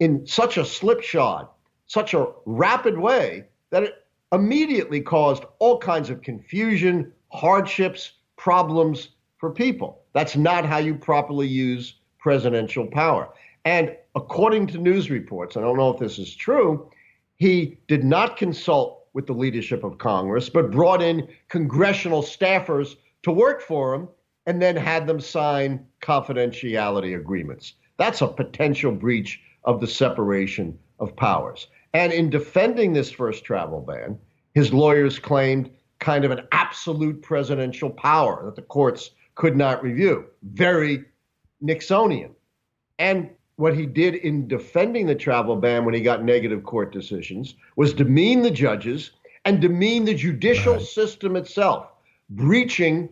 in 0.00 0.26
such 0.26 0.58
a 0.58 0.66
slipshod, 0.66 1.48
such 1.86 2.12
a 2.12 2.26
rapid 2.44 2.98
way 2.98 3.44
that 3.70 3.84
it 3.84 3.94
immediately 4.32 5.00
caused 5.00 5.44
all 5.60 5.78
kinds 5.78 6.10
of 6.10 6.20
confusion, 6.20 7.10
hardships, 7.32 8.12
problems 8.36 9.08
for 9.38 9.50
people. 9.50 10.02
That's 10.12 10.36
not 10.36 10.66
how 10.66 10.78
you 10.78 10.94
properly 10.94 11.46
use 11.48 11.94
presidential 12.18 12.86
power. 12.86 13.30
And 13.64 13.96
according 14.14 14.66
to 14.68 14.78
news 14.78 15.08
reports, 15.08 15.56
I 15.56 15.62
don't 15.62 15.78
know 15.78 15.90
if 15.90 15.98
this 15.98 16.18
is 16.18 16.34
true, 16.34 16.90
he 17.36 17.78
did 17.88 18.04
not 18.04 18.36
consult 18.36 19.03
with 19.14 19.26
the 19.26 19.32
leadership 19.32 19.84
of 19.84 19.96
Congress, 19.96 20.50
but 20.50 20.70
brought 20.70 21.00
in 21.00 21.26
congressional 21.48 22.22
staffers 22.22 22.96
to 23.22 23.32
work 23.32 23.62
for 23.62 23.94
him 23.94 24.08
and 24.46 24.60
then 24.60 24.76
had 24.76 25.06
them 25.06 25.20
sign 25.20 25.86
confidentiality 26.02 27.16
agreements. 27.16 27.74
That's 27.96 28.20
a 28.20 28.28
potential 28.28 28.92
breach 28.92 29.40
of 29.64 29.80
the 29.80 29.86
separation 29.86 30.78
of 30.98 31.16
powers. 31.16 31.68
And 31.94 32.12
in 32.12 32.28
defending 32.28 32.92
this 32.92 33.10
first 33.10 33.44
travel 33.44 33.80
ban, 33.80 34.18
his 34.52 34.72
lawyers 34.72 35.18
claimed 35.18 35.70
kind 36.00 36.24
of 36.24 36.32
an 36.32 36.46
absolute 36.52 37.22
presidential 37.22 37.88
power 37.88 38.44
that 38.44 38.56
the 38.56 38.62
courts 38.62 39.12
could 39.36 39.56
not 39.56 39.82
review. 39.82 40.26
Very 40.42 41.04
Nixonian. 41.62 42.32
And 42.98 43.30
what 43.56 43.76
he 43.76 43.86
did 43.86 44.16
in 44.16 44.48
defending 44.48 45.06
the 45.06 45.14
travel 45.14 45.56
ban 45.56 45.84
when 45.84 45.94
he 45.94 46.00
got 46.00 46.24
negative 46.24 46.64
court 46.64 46.92
decisions 46.92 47.54
was 47.76 47.94
demean 47.94 48.42
the 48.42 48.50
judges 48.50 49.12
and 49.44 49.60
demean 49.60 50.04
the 50.04 50.14
judicial 50.14 50.74
right. 50.74 50.82
system 50.82 51.36
itself, 51.36 51.88
breaching 52.30 53.08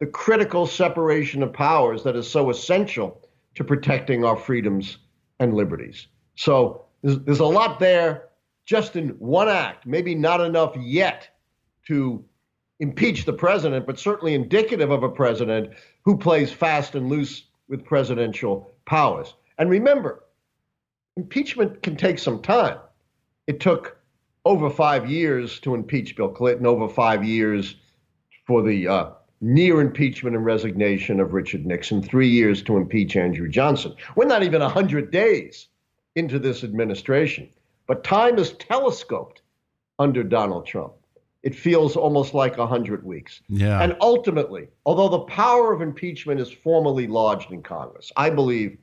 the 0.00 0.06
critical 0.06 0.66
separation 0.66 1.42
of 1.42 1.52
powers 1.52 2.02
that 2.02 2.16
is 2.16 2.28
so 2.28 2.50
essential 2.50 3.20
to 3.54 3.64
protecting 3.64 4.24
our 4.24 4.36
freedoms 4.36 4.98
and 5.40 5.54
liberties. 5.54 6.06
So 6.36 6.84
there's, 7.02 7.18
there's 7.20 7.40
a 7.40 7.44
lot 7.44 7.78
there 7.78 8.28
just 8.64 8.96
in 8.96 9.10
one 9.18 9.48
act, 9.48 9.86
maybe 9.86 10.14
not 10.14 10.40
enough 10.40 10.76
yet 10.76 11.28
to 11.86 12.24
impeach 12.80 13.24
the 13.24 13.32
president, 13.32 13.86
but 13.86 13.98
certainly 13.98 14.34
indicative 14.34 14.90
of 14.90 15.02
a 15.02 15.08
president 15.08 15.70
who 16.04 16.16
plays 16.16 16.52
fast 16.52 16.94
and 16.94 17.08
loose 17.08 17.44
with 17.68 17.84
presidential 17.84 18.70
powers. 18.86 19.34
And 19.58 19.68
remember, 19.68 20.24
impeachment 21.16 21.82
can 21.82 21.96
take 21.96 22.18
some 22.18 22.40
time. 22.40 22.78
It 23.46 23.60
took 23.60 23.98
over 24.44 24.70
five 24.70 25.10
years 25.10 25.58
to 25.60 25.74
impeach 25.74 26.16
Bill 26.16 26.28
Clinton, 26.28 26.66
over 26.66 26.88
five 26.88 27.24
years 27.24 27.76
for 28.46 28.62
the 28.62 28.88
uh, 28.88 29.10
near 29.40 29.80
impeachment 29.80 30.36
and 30.36 30.44
resignation 30.44 31.20
of 31.20 31.32
Richard 31.32 31.66
Nixon, 31.66 32.02
three 32.02 32.28
years 32.28 32.62
to 32.62 32.76
impeach 32.76 33.16
Andrew 33.16 33.48
Johnson. 33.48 33.94
We're 34.16 34.26
not 34.26 34.42
even 34.42 34.62
100 34.62 35.10
days 35.10 35.68
into 36.14 36.38
this 36.38 36.64
administration, 36.64 37.48
but 37.86 38.04
time 38.04 38.38
is 38.38 38.52
telescoped 38.52 39.42
under 39.98 40.22
Donald 40.22 40.66
Trump. 40.66 40.92
It 41.42 41.54
feels 41.54 41.96
almost 41.96 42.34
like 42.34 42.58
100 42.58 43.04
weeks. 43.04 43.40
Yeah. 43.48 43.80
And 43.80 43.96
ultimately, 44.00 44.68
although 44.84 45.08
the 45.08 45.20
power 45.20 45.72
of 45.72 45.82
impeachment 45.82 46.40
is 46.40 46.50
formally 46.50 47.06
lodged 47.06 47.52
in 47.52 47.62
Congress, 47.62 48.10
I 48.16 48.30
believe 48.30 48.76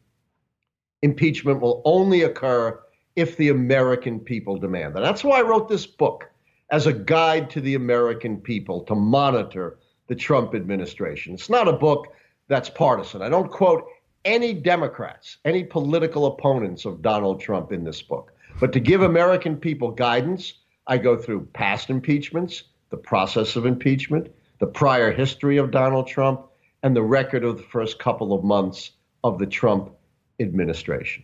impeachment 1.02 1.62
will 1.62 1.82
only 1.86 2.24
occur 2.24 2.80
if 3.16 3.38
the 3.38 3.50
American 3.50 4.20
people 4.20 4.58
demand 4.58 4.96
that. 4.96 5.02
That's 5.02 5.24
why 5.24 5.40
I 5.40 5.44
wrote 5.44 5.70
this 5.70 5.86
book. 5.86 6.30
as 6.72 6.88
a 6.88 6.94
guide 6.94 7.50
to 7.52 7.62
the 7.62 7.76
American 7.76 8.38
people 8.38 8.82
to 8.82 8.96
monitor 8.96 9.78
the 10.08 10.16
Trump 10.16 10.56
administration. 10.56 11.34
It's 11.34 11.50
not 11.50 11.68
a 11.68 11.74
book 11.74 12.08
that's 12.48 12.70
partisan. 12.70 13.22
I 13.22 13.30
don't 13.30 13.52
quote 13.52 13.86
any 14.24 14.54
Democrats, 14.54 15.38
any 15.46 15.64
political 15.64 16.26
opponents 16.26 16.86
of 16.86 17.02
Donald 17.02 17.40
Trump 17.40 17.72
in 17.72 17.84
this 17.84 18.02
book. 18.02 18.34
But 18.60 18.74
to 18.74 18.80
give 18.80 19.02
American 19.02 19.58
people 19.58 19.92
guidance, 19.92 20.54
I 20.88 20.98
go 20.98 21.18
through 21.18 21.48
past 21.54 21.90
impeachments, 21.90 22.64
the 22.90 22.98
process 22.98 23.56
of 23.56 23.66
impeachment, 23.66 24.32
the 24.60 24.68
prior 24.68 25.12
history 25.12 25.58
of 25.58 25.72
Donald 25.72 26.08
Trump, 26.08 26.46
and 26.82 26.96
the 26.96 27.04
record 27.04 27.44
of 27.44 27.58
the 27.58 27.64
first 27.64 28.00
couple 28.00 28.34
of 28.34 28.44
months 28.44 28.92
of 29.24 29.38
the 29.38 29.46
Trump 29.48 29.92
administration. 30.40 31.24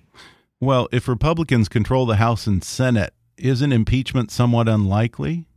Well, 0.60 0.88
if 0.92 1.08
Republicans 1.08 1.70
control 1.70 2.06
the 2.06 2.18
House 2.18 2.48
and 2.48 2.64
Senate, 2.64 3.14
isn't 3.38 3.72
impeachment 3.72 4.32
somewhat 4.32 4.70
unlikely? 4.70 5.48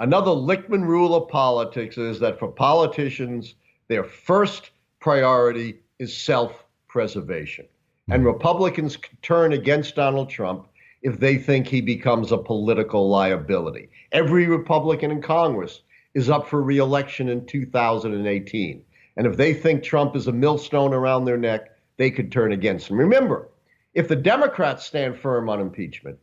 Another 0.00 0.30
Lichtman 0.30 0.84
rule 0.86 1.14
of 1.14 1.28
politics 1.28 1.98
is 1.98 2.20
that 2.20 2.38
for 2.38 2.48
politicians, 2.48 3.54
their 3.88 4.04
first 4.04 4.70
priority 5.00 5.78
is 5.98 6.16
self 6.16 6.64
preservation. 6.88 7.66
And 8.10 8.22
hmm. 8.22 8.28
Republicans 8.28 8.98
turn 9.22 9.52
against 9.52 9.96
Donald 9.96 10.30
Trump 10.30 10.68
if 11.02 11.20
they 11.20 11.36
think 11.36 11.66
he 11.66 11.80
becomes 11.80 12.32
a 12.32 12.38
political 12.38 13.08
liability. 13.08 13.88
Every 14.12 14.46
Republican 14.46 15.10
in 15.10 15.22
Congress 15.22 15.82
is 16.14 16.28
up 16.28 16.48
for 16.48 16.62
reelection 16.62 17.28
in 17.28 17.46
2018. 17.46 18.82
And 19.16 19.26
if 19.26 19.36
they 19.36 19.54
think 19.54 19.82
Trump 19.82 20.16
is 20.16 20.26
a 20.26 20.32
millstone 20.32 20.94
around 20.94 21.24
their 21.24 21.36
neck, 21.36 21.70
they 21.98 22.10
could 22.10 22.32
turn 22.32 22.52
against 22.52 22.88
him. 22.88 22.98
Remember, 22.98 23.48
if 23.92 24.08
the 24.08 24.16
Democrats 24.16 24.86
stand 24.86 25.18
firm 25.18 25.48
on 25.50 25.60
impeachment, 25.60 26.18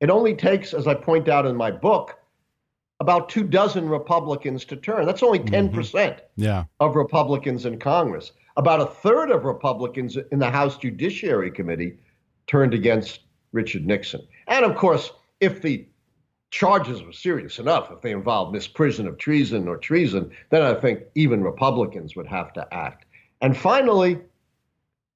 it 0.00 0.10
only 0.10 0.34
takes, 0.34 0.72
as 0.72 0.86
I 0.86 0.94
point 0.94 1.28
out 1.28 1.46
in 1.46 1.56
my 1.56 1.70
book, 1.70 2.18
about 3.00 3.28
two 3.28 3.42
dozen 3.42 3.88
Republicans 3.88 4.64
to 4.66 4.76
turn. 4.76 5.06
That's 5.06 5.22
only 5.22 5.40
10% 5.40 5.72
mm-hmm. 5.72 6.20
yeah. 6.36 6.64
of 6.78 6.94
Republicans 6.94 7.66
in 7.66 7.78
Congress. 7.78 8.32
About 8.56 8.80
a 8.80 8.86
third 8.86 9.30
of 9.30 9.44
Republicans 9.44 10.16
in 10.30 10.38
the 10.38 10.50
House 10.50 10.78
Judiciary 10.78 11.50
Committee 11.50 11.98
turned 12.46 12.72
against 12.72 13.20
Richard 13.52 13.84
Nixon. 13.84 14.26
And 14.46 14.64
of 14.64 14.76
course, 14.76 15.10
if 15.40 15.60
the 15.60 15.86
charges 16.50 17.02
were 17.02 17.12
serious 17.12 17.58
enough, 17.58 17.90
if 17.90 18.00
they 18.00 18.12
involved 18.12 18.54
misprision 18.54 19.08
of 19.08 19.18
treason 19.18 19.66
or 19.66 19.76
treason, 19.76 20.30
then 20.50 20.62
I 20.62 20.74
think 20.74 21.00
even 21.16 21.42
Republicans 21.42 22.14
would 22.14 22.28
have 22.28 22.52
to 22.52 22.72
act. 22.72 23.06
And 23.40 23.56
finally, 23.56 24.20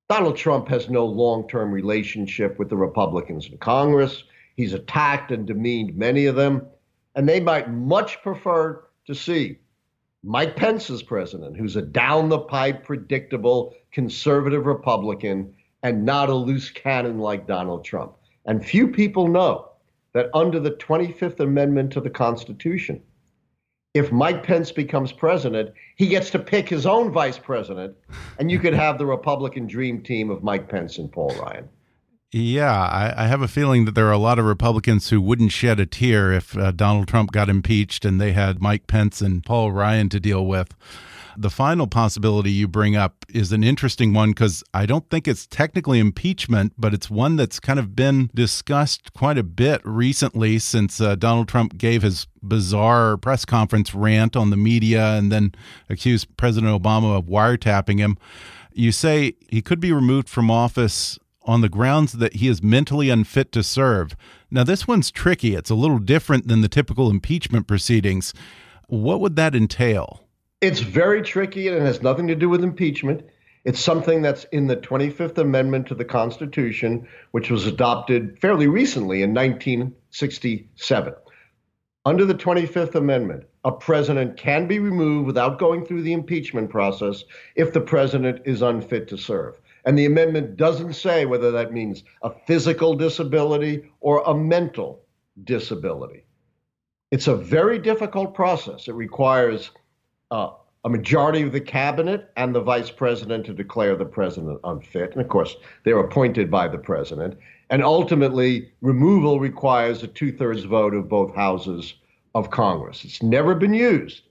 Donald 0.08 0.36
Trump 0.38 0.68
has 0.68 0.88
no 0.88 1.04
long 1.04 1.46
term 1.48 1.70
relationship 1.70 2.58
with 2.58 2.70
the 2.70 2.76
Republicans 2.76 3.46
in 3.46 3.58
Congress. 3.58 4.24
He's 4.56 4.72
attacked 4.72 5.30
and 5.32 5.46
demeaned 5.46 5.96
many 5.96 6.24
of 6.24 6.34
them, 6.34 6.66
and 7.14 7.28
they 7.28 7.40
might 7.40 7.70
much 7.70 8.22
prefer 8.22 8.84
to 9.06 9.14
see 9.14 9.58
Mike 10.24 10.56
Pence 10.56 10.88
as 10.88 11.02
president, 11.02 11.58
who's 11.58 11.76
a 11.76 11.82
down 11.82 12.30
the 12.30 12.38
pipe, 12.38 12.84
predictable 12.84 13.74
conservative 13.92 14.64
Republican 14.64 15.54
and 15.82 16.06
not 16.06 16.30
a 16.30 16.34
loose 16.34 16.70
cannon 16.70 17.18
like 17.18 17.46
Donald 17.46 17.84
Trump. 17.84 18.14
And 18.46 18.64
few 18.64 18.88
people 18.88 19.28
know 19.28 19.72
that 20.14 20.30
under 20.34 20.58
the 20.58 20.70
25th 20.72 21.38
Amendment 21.40 21.92
to 21.92 22.00
the 22.00 22.10
Constitution, 22.10 23.02
if 23.94 24.12
Mike 24.12 24.42
Pence 24.42 24.70
becomes 24.70 25.12
president, 25.12 25.72
he 25.96 26.06
gets 26.06 26.30
to 26.30 26.38
pick 26.38 26.68
his 26.68 26.86
own 26.86 27.10
vice 27.10 27.38
president, 27.38 27.96
and 28.38 28.50
you 28.50 28.58
could 28.58 28.74
have 28.74 28.98
the 28.98 29.06
Republican 29.06 29.66
dream 29.66 30.02
team 30.02 30.30
of 30.30 30.42
Mike 30.42 30.68
Pence 30.68 30.98
and 30.98 31.10
Paul 31.10 31.34
Ryan. 31.40 31.68
Yeah, 32.30 32.70
I, 32.70 33.24
I, 33.24 33.26
have 33.26 33.40
a 33.40 33.48
feeling 33.48 33.86
that 33.86 33.94
there 33.94 34.06
are 34.06 34.12
a 34.12 34.18
lot 34.18 34.38
of 34.38 34.44
Republicans 34.44 35.08
who 35.08 35.18
wouldn't 35.18 35.50
shed 35.50 35.80
a 35.80 35.86
tear 35.86 36.30
if 36.30 36.54
uh, 36.58 36.72
Donald 36.72 37.08
Trump 37.08 37.32
got 37.32 37.48
impeached 37.48 38.04
and 38.04 38.20
they 38.20 38.32
had 38.32 38.60
Mike 38.60 38.86
Pence 38.86 39.22
and 39.22 39.42
Paul 39.42 39.72
Ryan 39.72 40.10
to 40.10 40.20
deal 40.20 40.44
with. 40.44 40.74
The 41.40 41.50
final 41.50 41.86
possibility 41.86 42.50
you 42.50 42.66
bring 42.66 42.96
up 42.96 43.24
is 43.32 43.52
an 43.52 43.62
interesting 43.62 44.12
one 44.12 44.30
because 44.30 44.64
I 44.74 44.86
don't 44.86 45.08
think 45.08 45.28
it's 45.28 45.46
technically 45.46 46.00
impeachment, 46.00 46.72
but 46.76 46.92
it's 46.92 47.08
one 47.08 47.36
that's 47.36 47.60
kind 47.60 47.78
of 47.78 47.94
been 47.94 48.28
discussed 48.34 49.12
quite 49.12 49.38
a 49.38 49.44
bit 49.44 49.80
recently 49.84 50.58
since 50.58 51.00
uh, 51.00 51.14
Donald 51.14 51.46
Trump 51.46 51.78
gave 51.78 52.02
his 52.02 52.26
bizarre 52.42 53.16
press 53.16 53.44
conference 53.44 53.94
rant 53.94 54.34
on 54.34 54.50
the 54.50 54.56
media 54.56 55.12
and 55.14 55.30
then 55.30 55.52
accused 55.88 56.36
President 56.36 56.72
Obama 56.72 57.16
of 57.16 57.26
wiretapping 57.26 58.00
him. 58.00 58.18
You 58.72 58.90
say 58.90 59.34
he 59.48 59.62
could 59.62 59.78
be 59.78 59.92
removed 59.92 60.28
from 60.28 60.50
office 60.50 61.20
on 61.44 61.60
the 61.60 61.68
grounds 61.68 62.14
that 62.14 62.34
he 62.34 62.48
is 62.48 62.64
mentally 62.64 63.10
unfit 63.10 63.52
to 63.52 63.62
serve. 63.62 64.16
Now, 64.50 64.64
this 64.64 64.88
one's 64.88 65.12
tricky. 65.12 65.54
It's 65.54 65.70
a 65.70 65.76
little 65.76 66.00
different 66.00 66.48
than 66.48 66.62
the 66.62 66.68
typical 66.68 67.10
impeachment 67.10 67.68
proceedings. 67.68 68.34
What 68.88 69.20
would 69.20 69.36
that 69.36 69.54
entail? 69.54 70.24
It's 70.60 70.80
very 70.80 71.22
tricky 71.22 71.68
and 71.68 71.76
it 71.76 71.82
has 71.82 72.02
nothing 72.02 72.26
to 72.26 72.34
do 72.34 72.48
with 72.48 72.64
impeachment. 72.64 73.22
It's 73.64 73.78
something 73.78 74.22
that's 74.22 74.42
in 74.50 74.66
the 74.66 74.76
25th 74.76 75.38
Amendment 75.38 75.86
to 75.86 75.94
the 75.94 76.04
Constitution, 76.04 77.06
which 77.30 77.48
was 77.48 77.66
adopted 77.66 78.36
fairly 78.40 78.66
recently 78.66 79.22
in 79.22 79.32
1967. 79.32 81.14
Under 82.04 82.24
the 82.24 82.34
25th 82.34 82.96
Amendment, 82.96 83.44
a 83.64 83.70
president 83.70 84.36
can 84.36 84.66
be 84.66 84.80
removed 84.80 85.28
without 85.28 85.60
going 85.60 85.84
through 85.84 86.02
the 86.02 86.12
impeachment 86.12 86.70
process 86.70 87.22
if 87.54 87.72
the 87.72 87.80
president 87.80 88.40
is 88.44 88.60
unfit 88.60 89.06
to 89.08 89.16
serve. 89.16 89.60
And 89.84 89.96
the 89.96 90.06
amendment 90.06 90.56
doesn't 90.56 90.94
say 90.94 91.24
whether 91.24 91.52
that 91.52 91.72
means 91.72 92.02
a 92.22 92.32
physical 92.48 92.94
disability 92.94 93.88
or 94.00 94.22
a 94.26 94.34
mental 94.34 95.04
disability. 95.44 96.24
It's 97.12 97.28
a 97.28 97.36
very 97.36 97.78
difficult 97.78 98.34
process. 98.34 98.88
It 98.88 98.94
requires 98.94 99.70
uh, 100.30 100.50
a 100.84 100.88
majority 100.88 101.42
of 101.42 101.52
the 101.52 101.60
cabinet 101.60 102.30
and 102.36 102.54
the 102.54 102.60
vice 102.60 102.90
president 102.90 103.46
to 103.46 103.52
declare 103.52 103.96
the 103.96 104.04
president 104.04 104.60
unfit. 104.64 105.12
And 105.12 105.20
of 105.20 105.28
course, 105.28 105.56
they're 105.84 105.98
appointed 105.98 106.50
by 106.50 106.68
the 106.68 106.78
president. 106.78 107.36
And 107.70 107.82
ultimately, 107.82 108.72
removal 108.80 109.40
requires 109.40 110.02
a 110.02 110.06
two 110.06 110.32
thirds 110.32 110.64
vote 110.64 110.94
of 110.94 111.08
both 111.08 111.34
houses 111.34 111.94
of 112.34 112.50
Congress. 112.50 113.04
It's 113.04 113.22
never 113.22 113.54
been 113.54 113.74
used. 113.74 114.22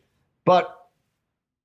But 0.45 0.89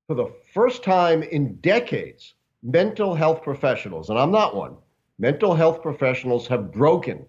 for 0.06 0.14
the 0.14 0.32
first 0.52 0.82
time 0.82 1.22
in 1.22 1.54
decades, 1.56 2.34
mental 2.62 3.14
health 3.14 3.42
professionals, 3.42 4.10
and 4.10 4.18
I'm 4.18 4.32
not 4.32 4.56
one, 4.56 4.76
mental 5.18 5.54
health 5.54 5.82
professionals 5.82 6.46
have 6.48 6.72
broken 6.72 7.24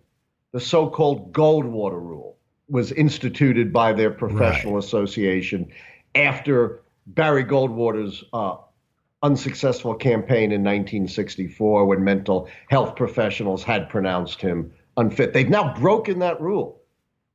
the 0.52 0.60
so 0.60 0.90
called 0.90 1.32
Goldwater 1.34 2.02
rule, 2.02 2.38
was 2.70 2.92
instituted 2.92 3.72
by 3.72 3.94
their 3.94 4.12
professional 4.12 4.76
right. 4.76 4.84
association 4.84 5.72
after 6.16 6.83
Barry 7.08 7.44
Goldwater's 7.44 8.24
uh, 8.34 8.58
unsuccessful 9.22 9.96
campaign 9.96 10.52
in 10.52 10.62
1964 10.62 11.86
when 11.86 12.04
mental 12.04 12.50
health 12.70 12.96
professionals 12.96 13.64
had 13.64 13.90
pronounced 13.90 14.42
him 14.42 14.72
unfit. 14.98 15.34
They've 15.34 15.50
now 15.50 15.74
broken 15.74 16.20
that 16.20 16.42
rule. 16.42 16.82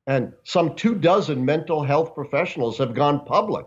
And 0.07 0.33
some 0.45 0.75
two 0.75 0.95
dozen 0.95 1.45
mental 1.45 1.83
health 1.83 2.15
professionals 2.15 2.79
have 2.79 2.95
gone 2.95 3.25
public 3.25 3.67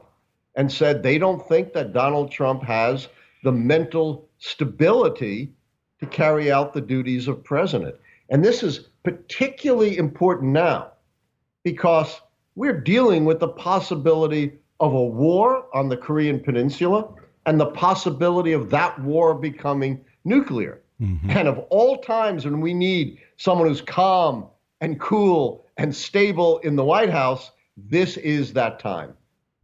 and 0.55 0.71
said 0.71 1.01
they 1.01 1.17
don't 1.17 1.47
think 1.47 1.73
that 1.73 1.93
Donald 1.93 2.31
Trump 2.31 2.63
has 2.63 3.07
the 3.43 3.51
mental 3.51 4.29
stability 4.39 5.53
to 5.99 6.05
carry 6.07 6.51
out 6.51 6.73
the 6.73 6.81
duties 6.81 7.27
of 7.27 7.43
president. 7.43 7.95
And 8.29 8.43
this 8.43 8.63
is 8.63 8.89
particularly 9.03 9.97
important 9.97 10.51
now 10.51 10.93
because 11.63 12.19
we're 12.55 12.81
dealing 12.81 13.25
with 13.25 13.39
the 13.39 13.47
possibility 13.49 14.60
of 14.81 14.93
a 14.93 15.05
war 15.05 15.67
on 15.73 15.87
the 15.87 15.95
Korean 15.95 16.39
Peninsula 16.39 17.07
and 17.45 17.59
the 17.59 17.67
possibility 17.67 18.51
of 18.51 18.69
that 18.71 18.99
war 19.01 19.33
becoming 19.33 20.03
nuclear. 20.25 20.81
Mm-hmm. 20.99 21.29
And 21.29 21.47
of 21.47 21.59
all 21.69 21.99
times 21.99 22.45
when 22.45 22.59
we 22.61 22.73
need 22.73 23.19
someone 23.37 23.67
who's 23.67 23.81
calm 23.81 24.47
and 24.81 24.99
cool 24.99 25.65
and 25.77 25.95
stable 25.95 26.57
in 26.59 26.75
the 26.75 26.83
White 26.83 27.09
House, 27.09 27.51
this 27.77 28.17
is 28.17 28.53
that 28.53 28.79
time. 28.79 29.13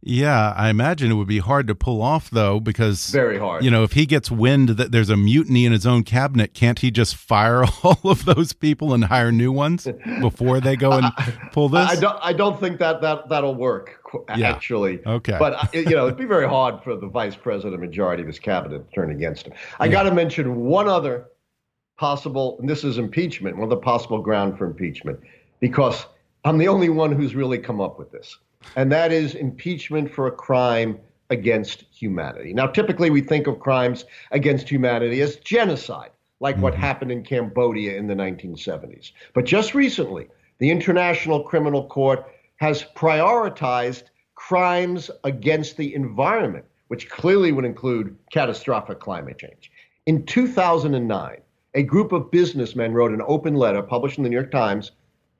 Yeah, 0.00 0.54
I 0.56 0.70
imagine 0.70 1.10
it 1.10 1.14
would 1.14 1.28
be 1.28 1.40
hard 1.40 1.66
to 1.66 1.74
pull 1.74 2.00
off 2.00 2.30
though, 2.30 2.60
because 2.60 3.10
very 3.10 3.36
hard. 3.36 3.64
You 3.64 3.70
know, 3.70 3.82
if 3.82 3.92
he 3.92 4.06
gets 4.06 4.30
wind 4.30 4.70
that 4.70 4.92
there's 4.92 5.10
a 5.10 5.16
mutiny 5.16 5.66
in 5.66 5.72
his 5.72 5.86
own 5.86 6.04
cabinet, 6.04 6.54
can't 6.54 6.78
he 6.78 6.92
just 6.92 7.16
fire 7.16 7.64
all 7.82 7.98
of 8.04 8.24
those 8.24 8.52
people 8.52 8.94
and 8.94 9.04
hire 9.04 9.32
new 9.32 9.50
ones 9.50 9.88
before 10.20 10.60
they 10.60 10.76
go 10.76 10.92
and 10.92 11.06
pull 11.52 11.68
this? 11.68 11.90
I, 11.90 11.96
don't. 11.96 12.18
I 12.22 12.32
don't 12.32 12.60
think 12.60 12.78
that 12.78 13.00
that 13.00 13.28
that'll 13.28 13.56
work. 13.56 13.97
Yeah. 14.36 14.50
Actually, 14.50 15.04
okay. 15.06 15.36
But 15.38 15.52
uh, 15.54 15.66
you 15.72 15.90
know, 15.90 16.06
it'd 16.06 16.18
be 16.18 16.24
very 16.24 16.48
hard 16.56 16.82
for 16.82 16.96
the 16.96 17.08
vice 17.08 17.36
president, 17.36 17.80
majority 17.80 18.22
of 18.22 18.26
his 18.26 18.38
cabinet, 18.38 18.88
to 18.88 18.94
turn 18.94 19.10
against 19.10 19.46
him. 19.46 19.52
I 19.78 19.86
yeah. 19.86 19.92
got 19.92 20.02
to 20.04 20.14
mention 20.14 20.56
one 20.64 20.88
other 20.88 21.26
possible, 21.96 22.56
and 22.60 22.68
this 22.68 22.84
is 22.84 22.98
impeachment. 22.98 23.56
One 23.56 23.64
of 23.64 23.70
the 23.70 23.76
possible 23.76 24.20
ground 24.20 24.56
for 24.56 24.66
impeachment, 24.66 25.20
because 25.60 26.06
I'm 26.44 26.58
the 26.58 26.68
only 26.68 26.88
one 26.88 27.12
who's 27.12 27.34
really 27.34 27.58
come 27.58 27.80
up 27.80 27.98
with 27.98 28.10
this 28.10 28.38
and 28.76 28.90
that 28.92 29.12
is 29.12 29.34
impeachment 29.34 30.12
for 30.12 30.26
a 30.26 30.32
crime 30.32 30.98
against 31.30 31.84
humanity. 31.90 32.52
Now, 32.52 32.66
typically 32.66 33.10
we 33.10 33.20
think 33.20 33.46
of 33.46 33.60
crimes 33.60 34.04
against 34.30 34.68
humanity 34.68 35.20
as 35.20 35.36
genocide, 35.36 36.10
like 36.40 36.56
mm-hmm. 36.56 36.64
what 36.64 36.74
happened 36.74 37.12
in 37.12 37.22
Cambodia 37.22 37.96
in 37.96 38.06
the 38.06 38.14
1970s. 38.14 39.12
But 39.34 39.44
just 39.44 39.74
recently, 39.74 40.28
the 40.58 40.70
International 40.70 41.42
Criminal 41.42 41.86
Court 41.86 42.24
has 42.58 42.84
prioritized 42.94 44.04
crimes 44.34 45.10
against 45.24 45.76
the 45.76 45.94
environment, 45.94 46.64
which 46.88 47.10
clearly 47.10 47.50
would 47.50 47.64
include 47.64 48.16
catastrophic 48.30 49.00
climate 49.00 49.38
change. 49.38 49.72
In 50.06 50.24
2009, 50.24 51.38
a 51.74 51.82
group 51.82 52.12
of 52.12 52.30
businessmen 52.30 52.92
wrote 52.94 53.12
an 53.12 53.22
open 53.26 53.54
letter 53.54 53.82
published 53.82 54.18
in 54.18 54.24
the 54.24 54.30
New 54.30 54.36
York 54.36 54.50
Times 54.50 54.92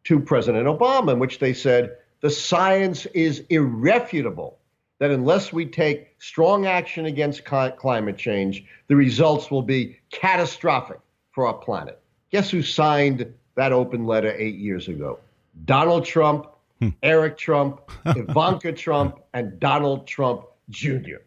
to 0.05 0.21
President 0.21 0.67
Obama, 0.67 1.13
in 1.13 1.19
which 1.19 1.39
they 1.39 1.53
said 1.53 1.97
the 2.21 2.31
science 2.31 3.07
is 3.07 3.45
irrefutable 3.51 4.59
that 4.99 5.11
unless 5.11 5.53
we 5.53 5.65
take 5.65 6.09
strong 6.19 6.67
action 6.67 7.07
against 7.07 7.45
climate 7.45 8.19
change, 8.19 8.65
the 8.89 8.97
results 8.97 9.51
will 9.51 9.63
be 9.63 9.97
catastrophic 10.11 10.99
for 11.31 11.47
our 11.47 11.55
planet. 11.55 12.01
Guess 12.31 12.51
who 12.51 12.63
signed 12.63 13.33
that 13.55 13.73
open 13.73 14.07
letter 14.07 14.35
eight 14.37 14.57
years 14.57 14.89
ago? 14.89 15.19
Donald 15.65 16.05
Trump, 16.05 16.47
hmm. 16.81 16.89
Eric 17.03 17.39
Trump, 17.39 17.91
Ivanka 18.07 18.73
Trump, 18.73 19.21
and 19.35 19.59
Donald 19.61 20.07
Trump 20.07 20.45
Jr. 20.71 21.19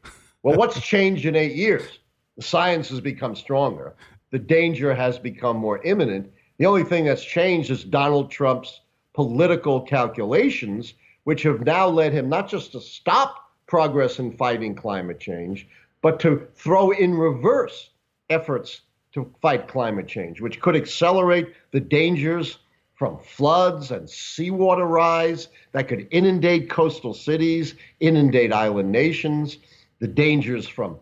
Well, 0.43 0.58
what's 0.58 0.80
changed 0.82 1.26
in 1.26 1.36
eight 1.36 1.56
years? 1.56 1.99
The 2.38 2.43
science 2.43 2.89
has 2.89 2.99
become 2.99 3.36
stronger. 3.36 3.95
The 4.32 4.39
danger 4.39 4.93
has 4.93 5.20
become 5.20 5.58
more 5.58 5.84
imminent. 5.84 6.32
The 6.58 6.66
only 6.66 6.84
thing 6.84 7.06
that's 7.06 7.24
changed 7.24 7.70
is 7.70 7.84
Donald 7.84 8.32
Trump's 8.32 8.82
political 9.14 9.82
calculations, 9.82 10.93
which 11.26 11.43
have 11.43 11.62
now 11.66 11.88
led 11.88 12.14
him 12.14 12.30
not 12.30 12.49
just 12.49 12.72
to 12.72 12.82
stop 12.82 13.36
progress 13.68 14.20
in 14.20 14.36
fighting 14.38 14.76
climate 14.76 15.20
change, 15.20 15.68
but 16.02 16.20
to 16.22 16.47
throw 16.56 16.91
in 16.91 17.14
reverse 17.14 17.89
efforts 18.30 18.82
to 19.14 19.34
fight 19.41 19.68
climate 19.68 20.08
change, 20.08 20.41
which 20.41 20.62
could 20.62 20.76
accelerate 20.76 21.54
the 21.72 21.80
dangers 21.80 22.60
from 23.02 23.18
floods 23.18 23.89
and 23.89 24.08
seawater 24.08 24.86
rise 24.86 25.47
that 25.72 25.88
could 25.88 26.08
inundate 26.12 26.70
coastal 26.70 27.16
cities, 27.16 27.74
inundate 27.99 28.54
island 28.54 28.91
nations, 28.91 29.58
the 29.97 30.08
dangers 30.08 30.68
from 30.68 30.95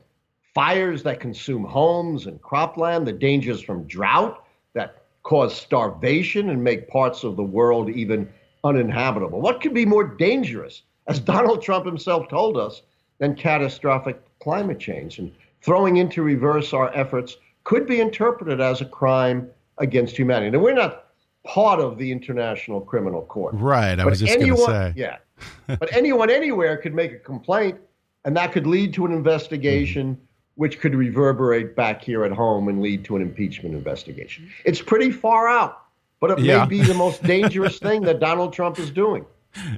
fires 0.55 1.03
that 1.03 1.19
consume 1.19 1.65
homes 1.65 2.25
and 2.25 2.41
cropland, 2.41 3.03
the 3.03 3.11
dangers 3.11 3.61
from 3.61 3.83
drought 3.83 4.45
that 4.73 5.03
cause 5.23 5.53
starvation 5.53 6.51
and 6.51 6.63
make 6.63 6.87
parts 6.87 7.25
of 7.25 7.35
the 7.35 7.43
world 7.43 7.89
even 7.89 8.29
uninhabitable. 8.63 9.41
What 9.41 9.59
could 9.59 9.73
be 9.73 9.85
more 9.85 10.05
dangerous 10.05 10.83
as 11.07 11.19
Donald 11.35 11.61
Trump 11.61 11.85
himself 11.85 12.29
told 12.29 12.55
us, 12.55 12.81
than 13.17 13.35
catastrophic 13.35 14.21
climate 14.39 14.79
change. 14.79 15.19
And 15.19 15.33
throwing 15.61 15.97
into 15.97 16.23
reverse 16.23 16.71
our 16.71 16.95
efforts 16.95 17.35
could 17.65 17.85
be 17.85 17.99
interpreted 17.99 18.61
as 18.61 18.79
a 18.79 18.85
crime 18.85 19.49
against 19.79 20.15
humanity. 20.15 20.51
Now, 20.51 20.59
we're 20.59 20.73
not 20.73 21.08
part 21.45 21.79
of 21.79 21.97
the 21.97 22.11
International 22.11 22.81
Criminal 22.81 23.23
Court. 23.23 23.55
Right. 23.55 23.99
I 23.99 24.05
was 24.05 24.19
just 24.19 24.39
going 24.39 24.55
to 24.55 24.65
say. 24.65 24.93
Yeah. 24.95 25.17
but 25.67 25.93
anyone 25.95 26.29
anywhere 26.29 26.77
could 26.77 26.93
make 26.93 27.11
a 27.11 27.19
complaint, 27.19 27.79
and 28.25 28.35
that 28.35 28.51
could 28.51 28.67
lead 28.67 28.93
to 28.95 29.05
an 29.05 29.11
investigation. 29.11 30.15
Mm-hmm. 30.15 30.23
Which 30.55 30.81
could 30.81 30.93
reverberate 30.93 31.73
back 31.73 32.03
here 32.03 32.25
at 32.25 32.33
home 32.33 32.67
and 32.67 32.81
lead 32.81 33.05
to 33.05 33.15
an 33.15 33.21
impeachment 33.21 33.73
investigation. 33.73 34.51
It's 34.65 34.81
pretty 34.81 35.09
far 35.09 35.47
out, 35.47 35.83
but 36.19 36.31
it 36.31 36.39
yeah. 36.39 36.65
may 36.65 36.67
be 36.67 36.81
the 36.81 36.93
most 36.93 37.23
dangerous 37.23 37.79
thing 37.79 38.01
that 38.01 38.19
Donald 38.19 38.51
Trump 38.51 38.77
is 38.77 38.91
doing 38.91 39.25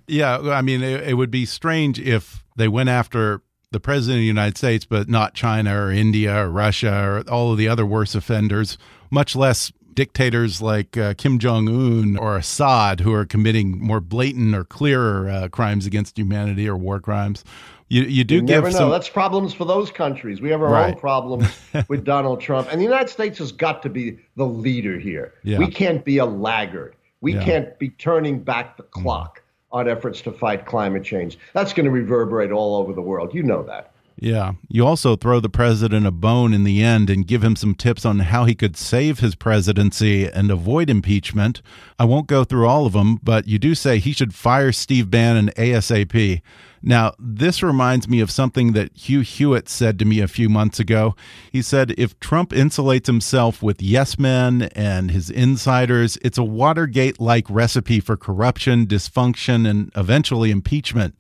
yeah, 0.08 0.40
I 0.40 0.62
mean, 0.62 0.82
it, 0.82 1.10
it, 1.10 1.14
would 1.14 1.32
be 1.32 1.46
strange 1.46 2.00
if 2.00 2.44
they 2.56 2.68
went 2.68 2.90
after 2.90 3.42
the 3.72 3.80
president 3.80 4.18
of 4.18 4.22
the 4.22 4.28
United 4.28 4.58
States, 4.58 4.86
but 4.86 5.08
not 5.08 5.34
China 5.34 5.86
or 5.86 5.92
India 5.92 6.44
or 6.44 6.50
Russia 6.50 7.04
or 7.06 7.24
all 7.32 7.52
of 7.52 7.58
the 7.58 7.68
other 7.68 7.86
worse 7.86 8.16
offenders, 8.16 8.78
much 9.10 9.36
less 9.36 9.72
dictators 9.94 10.62
like 10.62 10.98
uh, 10.98 11.14
Kim 11.16 11.40
Jong 11.40 11.68
Un 11.68 12.18
or 12.18 12.38
Assad, 12.38 13.02
who 13.02 13.14
are 13.14 13.26
committing 13.26 13.80
more 13.80 14.00
blatant 14.00 14.56
or 14.56 14.64
clearer 14.64 15.30
uh, 15.30 15.48
crimes 15.50 15.86
against 15.86 16.18
humanity 16.18 16.68
or 16.68 16.78
war 16.78 17.00
crimes. 17.00 17.44
You, 17.90 18.04
you 18.04 18.24
do 18.24 18.36
you 18.36 18.42
give 18.42 18.50
never 18.50 18.72
some... 18.72 18.88
know. 18.88 18.92
That's 18.92 19.10
problems 19.10 19.54
for 19.54 19.66
those 19.66 19.92
countries. 19.92 20.40
We 20.40 20.50
have 20.50 20.62
our 20.62 20.72
right. 20.72 20.94
own 20.94 21.00
problems 21.00 21.48
with 21.90 22.06
Donald 22.06 22.40
Trump, 22.40 22.70
and 22.72 22.80
the 22.80 22.86
United 22.86 23.10
States 23.10 23.38
has 23.40 23.52
got 23.52 23.84
to 23.84 23.90
be 23.90 24.18
the 24.38 24.46
leader 24.46 24.98
here. 24.98 25.34
Yeah. 25.44 25.58
We 25.58 25.68
can't 25.68 26.06
be 26.06 26.18
a 26.18 26.26
laggard. 26.26 26.96
We 27.20 27.36
yeah. 27.36 27.44
can't 27.44 27.80
be 27.80 27.90
turning 27.90 28.40
back 28.40 28.78
the 28.78 28.84
clock 28.84 29.42
on 29.72 29.90
efforts 29.90 30.22
to 30.22 30.32
fight 30.32 30.66
climate 30.66 31.04
change. 31.04 31.38
That's 31.54 31.74
going 31.74 31.86
to 31.86 31.92
reverberate 31.92 32.52
all 32.52 32.76
over 32.76 32.94
the 32.94 33.02
world. 33.02 33.34
You 33.34 33.44
know 33.44 33.64
that. 33.64 33.91
Yeah. 34.22 34.54
You 34.70 34.86
also 34.86 35.16
throw 35.16 35.40
the 35.40 35.50
president 35.50 36.06
a 36.06 36.12
bone 36.12 36.54
in 36.54 36.64
the 36.64 36.84
end 36.84 37.10
and 37.10 37.26
give 37.26 37.44
him 37.44 37.56
some 37.56 37.74
tips 37.74 38.06
on 38.06 38.20
how 38.20 38.46
he 38.46 38.54
could 38.54 38.78
save 38.78 39.18
his 39.18 39.34
presidency 39.34 40.28
and 40.28 40.52
avoid 40.52 40.92
impeachment. 40.92 41.64
I 41.98 42.06
won't 42.06 42.28
go 42.28 42.44
through 42.44 42.68
all 42.68 42.86
of 42.86 42.94
them, 42.94 43.18
but 43.24 43.48
you 43.48 43.58
do 43.58 43.74
say 43.74 43.98
he 43.98 44.14
should 44.14 44.36
fire 44.36 44.72
Steve 44.72 45.10
Bannon 45.10 45.50
ASAP. 45.58 46.40
Now, 46.84 47.14
this 47.18 47.64
reminds 47.64 48.08
me 48.08 48.20
of 48.20 48.30
something 48.30 48.74
that 48.74 48.96
Hugh 48.96 49.22
Hewitt 49.22 49.68
said 49.68 49.98
to 49.98 50.06
me 50.06 50.20
a 50.20 50.28
few 50.28 50.50
months 50.50 50.80
ago. 50.80 51.16
He 51.52 51.64
said 51.64 51.96
if 51.98 52.20
Trump 52.20 52.52
insulates 52.52 53.08
himself 53.08 53.64
with 53.64 53.82
yes 53.82 54.20
men 54.20 54.70
and 54.76 55.10
his 55.10 55.32
insiders, 55.32 56.20
it's 56.24 56.38
a 56.38 56.44
Watergate 56.44 57.20
like 57.20 57.50
recipe 57.50 58.00
for 58.00 58.18
corruption, 58.18 58.86
dysfunction, 58.86 59.68
and 59.68 59.92
eventually 59.96 60.52
impeachment. 60.52 61.20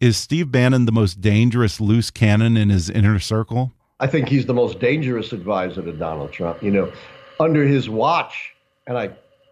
Is 0.00 0.16
Steve 0.16 0.50
Bannon 0.50 0.86
the 0.86 0.92
most 0.92 1.20
dangerous 1.20 1.78
loose 1.78 2.10
cannon 2.10 2.56
in 2.56 2.70
his 2.70 2.88
inner 2.88 3.18
circle? 3.18 3.72
I 4.00 4.06
think 4.06 4.30
he's 4.30 4.46
the 4.46 4.54
most 4.54 4.80
dangerous 4.80 5.32
advisor 5.34 5.82
to 5.82 5.92
Donald 5.92 6.32
Trump. 6.32 6.62
You 6.62 6.70
know, 6.70 6.92
under 7.38 7.66
his 7.66 7.90
watch, 7.90 8.54
and 8.86 8.96
I 8.96 9.10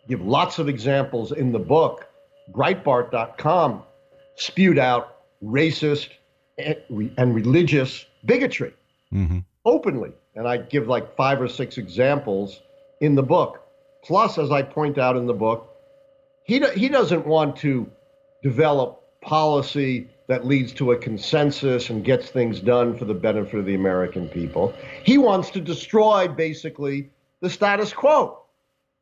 give 0.08 0.22
lots 0.22 0.58
of 0.58 0.66
examples 0.66 1.32
in 1.32 1.52
the 1.52 1.58
book, 1.58 2.08
Breitbart.com 2.50 3.82
spewed 4.36 4.78
out 4.78 5.18
racist 5.44 6.08
and 6.56 7.34
religious 7.34 8.06
bigotry 8.24 8.72
mm-hmm. 9.12 9.40
openly. 9.66 10.12
And 10.34 10.48
I 10.48 10.56
give 10.56 10.88
like 10.88 11.14
five 11.14 11.42
or 11.42 11.48
six 11.48 11.76
examples 11.76 12.62
in 13.02 13.14
the 13.16 13.22
book. 13.22 13.66
Plus, 14.02 14.38
as 14.38 14.50
I 14.50 14.62
point 14.62 14.96
out 14.96 15.14
in 15.14 15.26
the 15.26 15.34
book, 15.34 15.76
he, 16.44 16.58
do, 16.58 16.68
he 16.74 16.88
doesn't 16.88 17.26
want 17.26 17.56
to 17.56 17.86
develop 18.42 19.02
policy 19.20 20.08
that 20.28 20.46
leads 20.46 20.72
to 20.74 20.92
a 20.92 20.96
consensus 20.96 21.90
and 21.90 22.04
gets 22.04 22.28
things 22.28 22.60
done 22.60 22.96
for 22.96 23.06
the 23.06 23.14
benefit 23.14 23.58
of 23.58 23.64
the 23.64 23.74
American 23.74 24.28
people. 24.28 24.72
He 25.02 25.18
wants 25.18 25.50
to 25.50 25.60
destroy 25.60 26.28
basically 26.28 27.10
the 27.40 27.50
status 27.50 27.92
quo. 27.92 28.42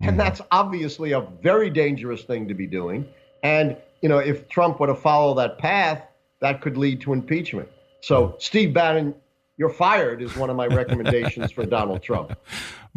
And 0.01 0.11
mm-hmm. 0.11 0.19
that's 0.19 0.41
obviously 0.51 1.13
a 1.13 1.21
very 1.21 1.69
dangerous 1.69 2.23
thing 2.23 2.47
to 2.49 2.55
be 2.55 2.67
doing. 2.67 3.09
And, 3.43 3.77
you 4.03 4.09
know, 4.09 4.19
if 4.19 4.49
Trump 4.49 4.79
were 4.79 4.87
to 4.87 4.95
follow 4.95 5.35
that 5.35 5.59
path, 5.59 6.03
that 6.41 6.61
could 6.61 6.77
lead 6.77 7.01
to 7.03 7.13
impeachment. 7.13 7.69
So, 8.03 8.37
Steve 8.39 8.73
Bannon, 8.73 9.15
you're 9.57 9.71
fired 9.71 10.23
is 10.23 10.37
one 10.37 10.51
of 10.51 10.57
my 10.57 10.67
recommendations 10.67 11.51
for 11.51 11.67
Donald 11.67 12.03
Trump. 12.03 12.39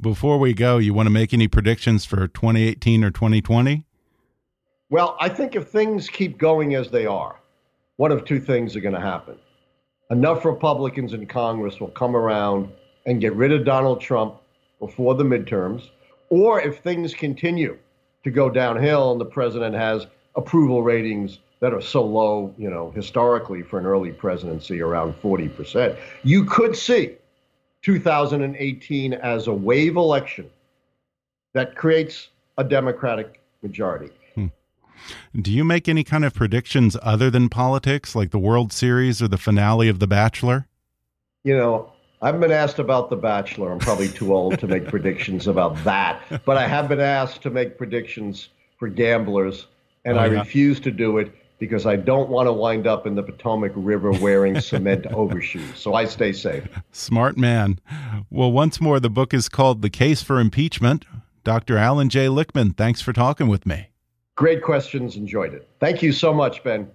Before 0.01 0.37
we 0.37 0.53
go, 0.53 0.77
you 0.77 0.93
want 0.93 1.07
to 1.07 1.11
make 1.11 1.33
any 1.33 1.47
predictions 1.47 2.05
for 2.05 2.27
2018 2.27 3.03
or 3.03 3.11
2020? 3.11 3.85
Well, 4.91 5.17
I 5.19 5.29
think 5.29 5.55
if 5.55 5.69
things 5.69 6.09
keep 6.09 6.37
going 6.37 6.75
as 6.75 6.89
they 6.91 7.05
are, 7.05 7.38
one 7.99 8.13
of 8.13 8.23
two 8.23 8.39
things 8.39 8.77
are 8.77 8.79
going 8.79 8.95
to 8.95 9.01
happen. 9.01 9.35
Enough 10.09 10.45
Republicans 10.45 11.11
in 11.11 11.25
Congress 11.27 11.81
will 11.81 11.89
come 11.89 12.15
around 12.15 12.69
and 13.05 13.19
get 13.19 13.33
rid 13.33 13.51
of 13.51 13.65
Donald 13.65 13.99
Trump 13.99 14.35
before 14.79 15.15
the 15.15 15.23
midterms, 15.25 15.89
or 16.29 16.61
if 16.61 16.79
things 16.79 17.13
continue 17.13 17.77
to 18.23 18.31
go 18.31 18.49
downhill 18.49 19.11
and 19.11 19.19
the 19.19 19.25
president 19.25 19.75
has 19.75 20.07
approval 20.37 20.81
ratings 20.81 21.39
that 21.59 21.73
are 21.73 21.81
so 21.81 22.01
low, 22.01 22.55
you 22.57 22.69
know, 22.69 22.89
historically 22.91 23.63
for 23.63 23.77
an 23.79 23.85
early 23.85 24.13
presidency, 24.13 24.79
around 24.79 25.13
40%. 25.21 25.97
You 26.23 26.45
could 26.45 26.77
see 26.77 27.17
2018 27.81 29.13
as 29.13 29.47
a 29.47 29.53
wave 29.53 29.97
election 29.97 30.49
that 31.53 31.75
creates 31.75 32.29
a 32.57 32.63
Democratic 32.63 33.41
majority. 33.61 34.13
Do 35.39 35.51
you 35.51 35.63
make 35.63 35.87
any 35.87 36.03
kind 36.03 36.25
of 36.25 36.33
predictions 36.33 36.97
other 37.01 37.29
than 37.29 37.49
politics, 37.49 38.15
like 38.15 38.31
the 38.31 38.39
World 38.39 38.73
Series 38.73 39.21
or 39.21 39.27
the 39.27 39.37
finale 39.37 39.89
of 39.89 39.99
The 39.99 40.07
Bachelor? 40.07 40.67
You 41.43 41.55
know, 41.55 41.91
I've 42.21 42.39
been 42.39 42.51
asked 42.51 42.79
about 42.79 43.09
The 43.09 43.15
Bachelor. 43.15 43.71
I'm 43.71 43.79
probably 43.79 44.09
too 44.09 44.33
old 44.33 44.59
to 44.59 44.67
make 44.67 44.87
predictions 44.89 45.47
about 45.47 45.81
that, 45.83 46.21
but 46.45 46.57
I 46.57 46.67
have 46.67 46.89
been 46.89 46.99
asked 46.99 47.41
to 47.43 47.49
make 47.49 47.77
predictions 47.77 48.49
for 48.77 48.87
gamblers, 48.87 49.67
and 50.05 50.17
oh, 50.17 50.21
I 50.21 50.27
yeah. 50.27 50.39
refuse 50.39 50.79
to 50.81 50.91
do 50.91 51.17
it 51.17 51.31
because 51.59 51.85
I 51.85 51.97
don't 51.97 52.29
want 52.29 52.47
to 52.47 52.53
wind 52.53 52.87
up 52.87 53.05
in 53.05 53.15
the 53.15 53.23
Potomac 53.23 53.73
River 53.75 54.11
wearing 54.11 54.59
cement 54.61 55.05
overshoes. 55.13 55.75
So 55.75 55.93
I 55.93 56.05
stay 56.05 56.31
safe. 56.31 56.67
Smart 56.91 57.37
man. 57.37 57.79
Well, 58.29 58.51
once 58.51 58.79
more, 58.79 58.99
the 58.99 59.09
book 59.09 59.33
is 59.33 59.49
called 59.49 59.81
The 59.81 59.89
Case 59.89 60.23
for 60.23 60.39
Impeachment. 60.39 61.05
Dr. 61.43 61.77
Allan 61.77 62.09
J. 62.09 62.27
Lichtman, 62.27 62.75
thanks 62.75 63.01
for 63.01 63.13
talking 63.13 63.47
with 63.47 63.65
me. 63.65 63.88
Great 64.39 64.63
questions. 64.63 65.17
Enjoyed 65.17 65.53
it. 65.53 65.67
Thank 65.81 66.01
you 66.01 66.13
so 66.13 66.33
much, 66.33 66.63
Ben. 66.63 66.89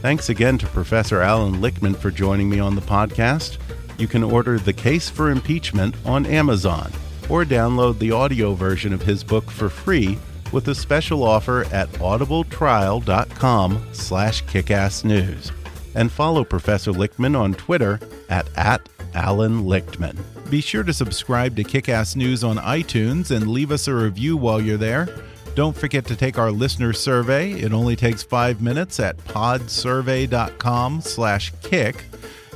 Thanks 0.00 0.30
again 0.30 0.56
to 0.56 0.66
Professor 0.68 1.20
Allan 1.20 1.56
Lichtman 1.56 1.94
for 1.94 2.10
joining 2.10 2.48
me 2.48 2.58
on 2.58 2.74
the 2.74 2.80
podcast. 2.80 3.58
You 3.98 4.08
can 4.08 4.22
order 4.22 4.58
The 4.58 4.72
Case 4.72 5.10
for 5.10 5.30
Impeachment 5.30 5.94
on 6.06 6.24
Amazon 6.24 6.90
or 7.28 7.44
download 7.44 7.98
the 7.98 8.12
audio 8.12 8.54
version 8.54 8.94
of 8.94 9.02
his 9.02 9.22
book 9.22 9.50
for 9.50 9.68
free 9.68 10.18
with 10.50 10.66
a 10.68 10.74
special 10.74 11.24
offer 11.24 11.66
at 11.70 11.90
audibletrial.com 11.98 13.86
slash 13.92 14.44
kickassnews. 14.44 15.52
And 15.94 16.10
follow 16.10 16.42
Professor 16.42 16.92
Lichtman 16.92 17.38
on 17.38 17.52
Twitter 17.52 18.00
at, 18.30 18.48
at 18.56 18.88
Allan 19.12 19.64
Lichtman. 19.64 20.16
Be 20.50 20.62
sure 20.62 20.82
to 20.82 20.94
subscribe 20.94 21.56
to 21.56 21.64
Kickass 21.64 22.16
News 22.16 22.42
on 22.42 22.56
iTunes 22.56 23.30
and 23.30 23.50
leave 23.50 23.70
us 23.70 23.86
a 23.86 23.94
review 23.94 24.34
while 24.36 24.62
you're 24.62 24.78
there. 24.78 25.08
Don't 25.54 25.76
forget 25.76 26.06
to 26.06 26.16
take 26.16 26.38
our 26.38 26.50
listener 26.50 26.94
survey. 26.94 27.52
It 27.52 27.74
only 27.74 27.96
takes 27.96 28.22
five 28.22 28.62
minutes 28.62 28.98
at 28.98 29.18
podsurvey.com 29.18 31.00
slash 31.02 31.52
kick. 31.62 32.04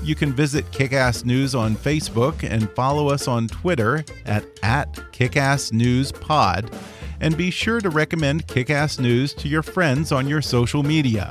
You 0.03 0.15
can 0.15 0.33
visit 0.33 0.65
Kickass 0.71 1.27
News 1.27 1.55
on 1.55 1.77
Facebook 1.77 2.49
and 2.49 2.71
follow 2.71 3.09
us 3.09 3.29
on 3.29 3.47
Twitter 3.49 4.05
at, 4.25 4.45
at 4.63 4.93
KickassNewsPod. 5.13 6.73
And 7.21 7.37
be 7.37 7.51
sure 7.51 7.81
to 7.81 7.91
recommend 7.91 8.47
Kickass 8.47 8.99
News 8.99 9.35
to 9.35 9.49
your 9.49 9.63
friends 9.63 10.13
on 10.13 10.27
your 10.27 10.41
social 10.41 10.83
media. 10.83 11.31